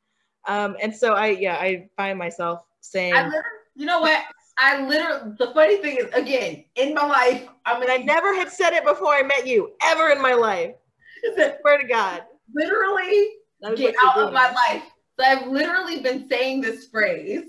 [0.47, 3.29] Um, and so I, yeah, I find myself saying, I
[3.75, 4.23] you know what?
[4.59, 8.49] I literally, the funny thing is, again, in my life, I mean, I never had
[8.49, 10.71] said it before I met you, ever in my life.
[11.61, 12.23] Swear to God.
[12.53, 13.29] literally
[13.75, 14.83] get out of my life.
[15.19, 17.45] So I've literally been saying this phrase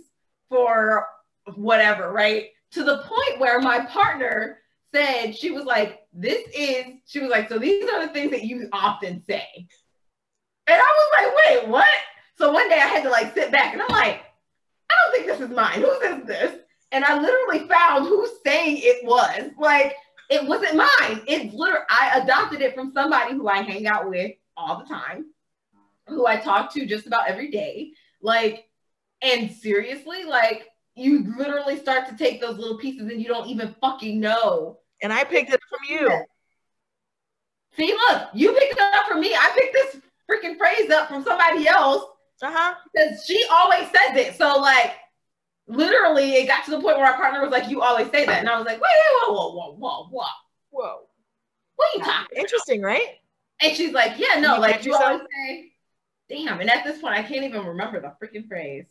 [0.49, 1.07] for
[1.55, 2.47] whatever, right?
[2.73, 4.59] To the point where my partner
[4.95, 8.45] said, she was like, this is, she was like, so these are the things that
[8.45, 9.47] you often say.
[10.67, 11.89] And I was like, wait, what?
[12.37, 14.23] So one day I had to like sit back and I'm like,
[14.91, 15.81] I don't think this is mine.
[15.81, 16.61] Whose is this?
[16.93, 19.51] And I literally found who's saying it was.
[19.59, 19.95] Like,
[20.31, 21.23] it wasn't mine.
[21.27, 25.27] It's literally, I adopted it from somebody who I hang out with all the time,
[26.09, 27.93] who I talk to just about every day.
[28.23, 28.67] Like,
[29.23, 33.75] and seriously, like, you literally start to take those little pieces and you don't even
[33.81, 34.79] fucking know.
[35.03, 36.25] And I picked it from you.
[37.77, 39.33] See, look, you picked it up from me.
[39.35, 42.05] I picked this freaking phrase up from somebody else
[42.43, 42.75] Uh-huh.
[42.93, 44.37] because she always says it.
[44.37, 44.95] So like
[45.69, 48.41] literally it got to the point where our partner was like, you always say that.
[48.41, 48.91] And I was like, wait,
[49.27, 50.25] whoa, whoa, whoa, whoa, whoa.
[50.71, 51.01] Whoa.
[51.77, 52.43] What are you talking about?
[52.43, 53.07] Interesting, right?
[53.63, 55.13] And she's like, yeah, no, You like you yourself?
[55.13, 55.73] always say,
[56.29, 56.61] damn.
[56.61, 58.87] And at this point, I can't even remember the freaking phrase.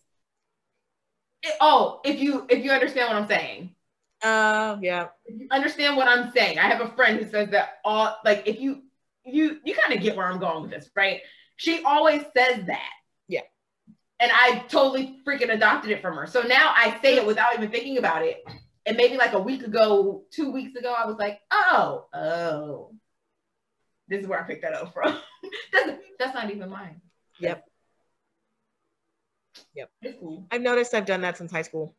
[1.43, 3.75] It- oh, if you if you understand what I'm saying.
[4.23, 5.07] Uh, yeah.
[5.25, 6.57] If you understand what I'm saying.
[6.59, 8.83] I have a friend who says that all like if you
[9.25, 11.21] you you kind of get where I'm going with this, right?
[11.57, 12.91] She always says that.
[13.27, 13.41] Yeah.
[14.19, 16.27] And I totally freaking adopted it from her.
[16.27, 18.43] So now I say it without even thinking about it.
[18.85, 22.91] And maybe like a week ago, two weeks ago, I was like, oh, oh.
[24.07, 25.19] This is where I picked that up from.
[25.73, 27.01] that's, that's not even mine.
[27.39, 27.63] Yep.
[29.75, 29.89] Yep.
[30.19, 30.47] Cool.
[30.51, 31.95] I've noticed I've done that since high school.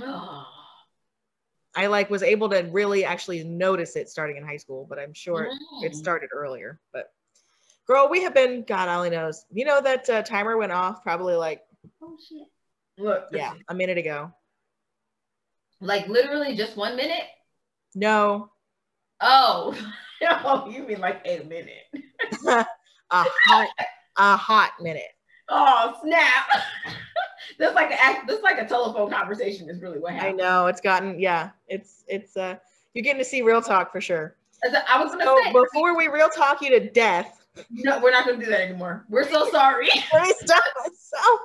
[0.00, 0.46] Oh.
[1.78, 5.12] I like was able to really actually notice it starting in high school, but I'm
[5.12, 5.50] sure
[5.82, 5.94] it Mm.
[5.94, 6.80] started earlier.
[6.90, 7.12] But
[7.86, 9.44] girl, we have been God only knows.
[9.52, 11.62] You know that uh, timer went off probably like
[12.02, 12.46] Oh shit.
[12.98, 14.32] Look, yeah a minute ago.
[15.80, 17.24] like literally just one minute.
[17.94, 18.50] No,
[19.20, 19.74] Oh,
[20.22, 21.84] oh, you mean like a minute?
[22.46, 22.66] a
[23.10, 23.68] hot
[24.16, 25.12] a hot minute.
[25.48, 26.46] Oh snap!
[27.58, 27.96] that's like a.
[28.26, 29.68] That's like a telephone conversation.
[29.70, 30.40] Is really what happened.
[30.40, 31.50] I know it's gotten yeah.
[31.68, 32.56] It's it's uh
[32.94, 34.36] you're getting to see real talk for sure.
[34.88, 38.26] I was gonna So say, before we real talk you to death, no, we're not
[38.26, 39.04] gonna do that anymore.
[39.08, 39.88] We're so sorry.
[40.12, 41.40] let me stop myself.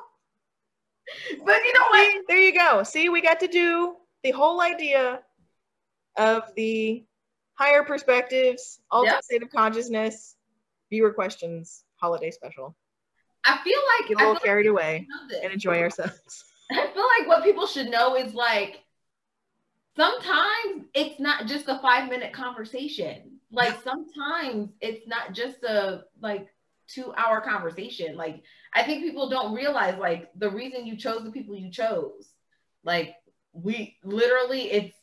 [1.45, 2.24] but you know what?
[2.28, 2.84] There you go.
[2.84, 5.22] See, we got to do the whole idea
[6.17, 7.03] of the
[7.55, 9.24] higher perspectives, alternate Yep.
[9.24, 10.36] state of consciousness,
[10.89, 12.76] viewer questions, holiday special.
[13.45, 15.39] I feel like Get a little carried away like this.
[15.43, 16.43] and enjoy ourselves.
[16.72, 18.82] I feel like what people should know is like
[19.95, 23.39] sometimes it's not just a five minute conversation.
[23.52, 26.47] Like sometimes it's not just a like
[26.88, 28.16] two hour conversation.
[28.16, 28.43] Like
[28.74, 32.30] I think people don't realize like the reason you chose the people you chose.
[32.84, 33.16] Like
[33.54, 34.95] we literally it's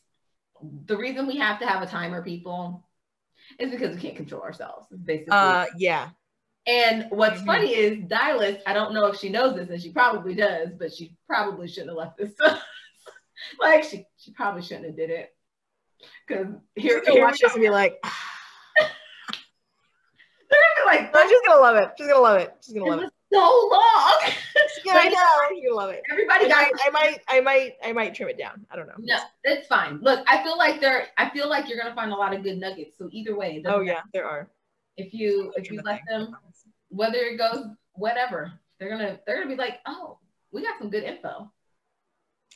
[0.86, 2.84] the reason we have to have a timer, people,
[3.58, 4.86] is because we can't control ourselves.
[5.04, 6.08] Basically Uh, yeah.
[6.68, 7.46] And what's Mhm.
[7.46, 10.92] funny is Dallas, I don't know if she knows this, and she probably does, but
[10.92, 12.32] she probably shouldn't have left this.
[13.60, 15.34] like she, she probably shouldn't have did it.
[16.26, 16.46] Because
[16.76, 17.98] here, She's gonna here watch this and be like,
[20.50, 21.90] they're gonna be like, oh, she's gonna love it.
[21.96, 22.54] She's gonna love it.
[22.60, 23.10] She's gonna love it.
[23.32, 24.20] so long.
[24.84, 25.70] Yeah, I you know.
[25.70, 26.02] Gonna love it.
[26.08, 28.64] I Everybody got might, I might, I might, I might trim it down.
[28.70, 28.94] I don't know.
[28.98, 29.98] no, it's fine.
[30.02, 32.58] Look, I feel like they're, I feel like you're gonna find a lot of good
[32.58, 32.96] nuggets.
[32.98, 34.02] So either way, Oh yeah, matter.
[34.12, 34.50] there are.
[34.96, 36.36] if you if you let them,
[36.88, 40.18] whether it goes whatever, they're gonna they're gonna be like, oh,
[40.52, 41.50] we got some good info.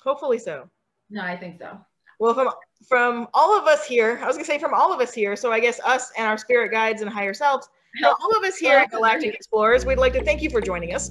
[0.02, 0.68] Hopefully so.
[1.10, 1.78] No, I think so.
[2.18, 2.50] Well, from
[2.88, 5.36] from all of us here, I was gonna say from all of us here.
[5.36, 7.68] So I guess us and our spirit guides and higher selves.
[8.00, 10.94] From all of us here at Galactic Explorers, we'd like to thank you for joining
[10.94, 11.10] us,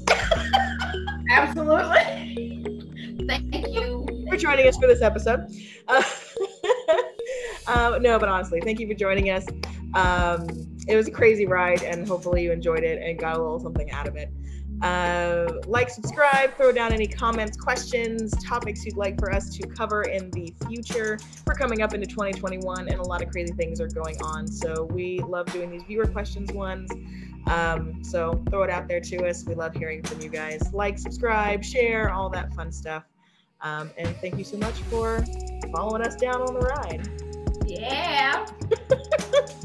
[1.31, 2.47] Absolutely.
[3.27, 4.05] Thank you.
[4.29, 5.45] for joining us for this episode.
[5.87, 6.03] Uh,
[7.67, 9.45] um, no, but honestly, thank you for joining us.
[9.93, 13.59] Um, it was a crazy ride, and hopefully you enjoyed it and got a little
[13.59, 14.31] something out of it.
[14.81, 20.03] Uh, like, subscribe, throw down any comments, questions, topics you'd like for us to cover
[20.03, 21.19] in the future.
[21.45, 24.47] We're coming up into 2021, and a lot of crazy things are going on.
[24.47, 26.89] So we love doing these viewer questions ones.
[27.47, 29.45] Um, so throw it out there to us.
[29.45, 30.73] We love hearing from you guys.
[30.73, 33.03] Like, subscribe, share, all that fun stuff.
[33.61, 35.23] Um, and thank you so much for
[35.75, 37.07] following us down on the ride.
[37.67, 38.47] Yeah.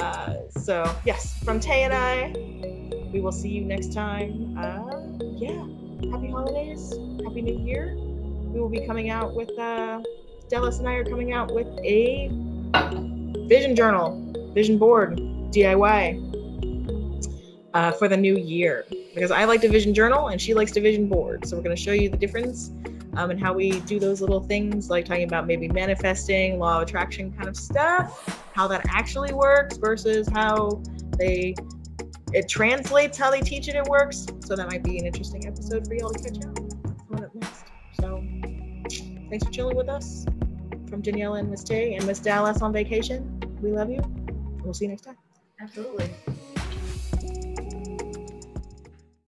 [0.00, 2.32] uh, so yes, from Tay and I,
[3.12, 4.56] we will see you next time.
[4.58, 5.00] Uh,
[5.36, 5.64] yeah,
[6.10, 6.90] happy holidays,
[7.24, 7.94] happy new year.
[7.96, 10.02] We will be coming out with uh,
[10.48, 12.28] Dallas and I are coming out with a
[13.48, 15.18] vision journal, vision board,
[15.52, 16.30] DIY
[17.74, 20.80] uh, for the new year because I like to vision journal and she likes to
[20.80, 21.46] vision board.
[21.46, 22.72] So we're going to show you the difference
[23.16, 26.88] um, and how we do those little things, like talking about maybe manifesting, law of
[26.88, 30.82] attraction kind of stuff, how that actually works versus how
[31.18, 31.54] they
[32.32, 33.74] it translates how they teach it.
[33.74, 34.26] It works.
[34.44, 36.56] So that might be an interesting episode for y'all to catch out.
[37.08, 37.64] Coming up next.
[38.00, 38.24] So
[39.28, 40.24] thanks for chilling with us
[40.88, 43.40] from Daniela and Miss Tay and Miss Dallas on vacation.
[43.60, 44.00] We love you.
[44.62, 45.16] We'll see you next time.
[45.60, 46.10] Absolutely.